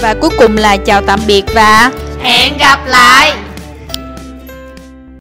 [0.01, 1.91] Và cuối cùng là chào tạm biệt và
[2.23, 3.50] hẹn gặp lại!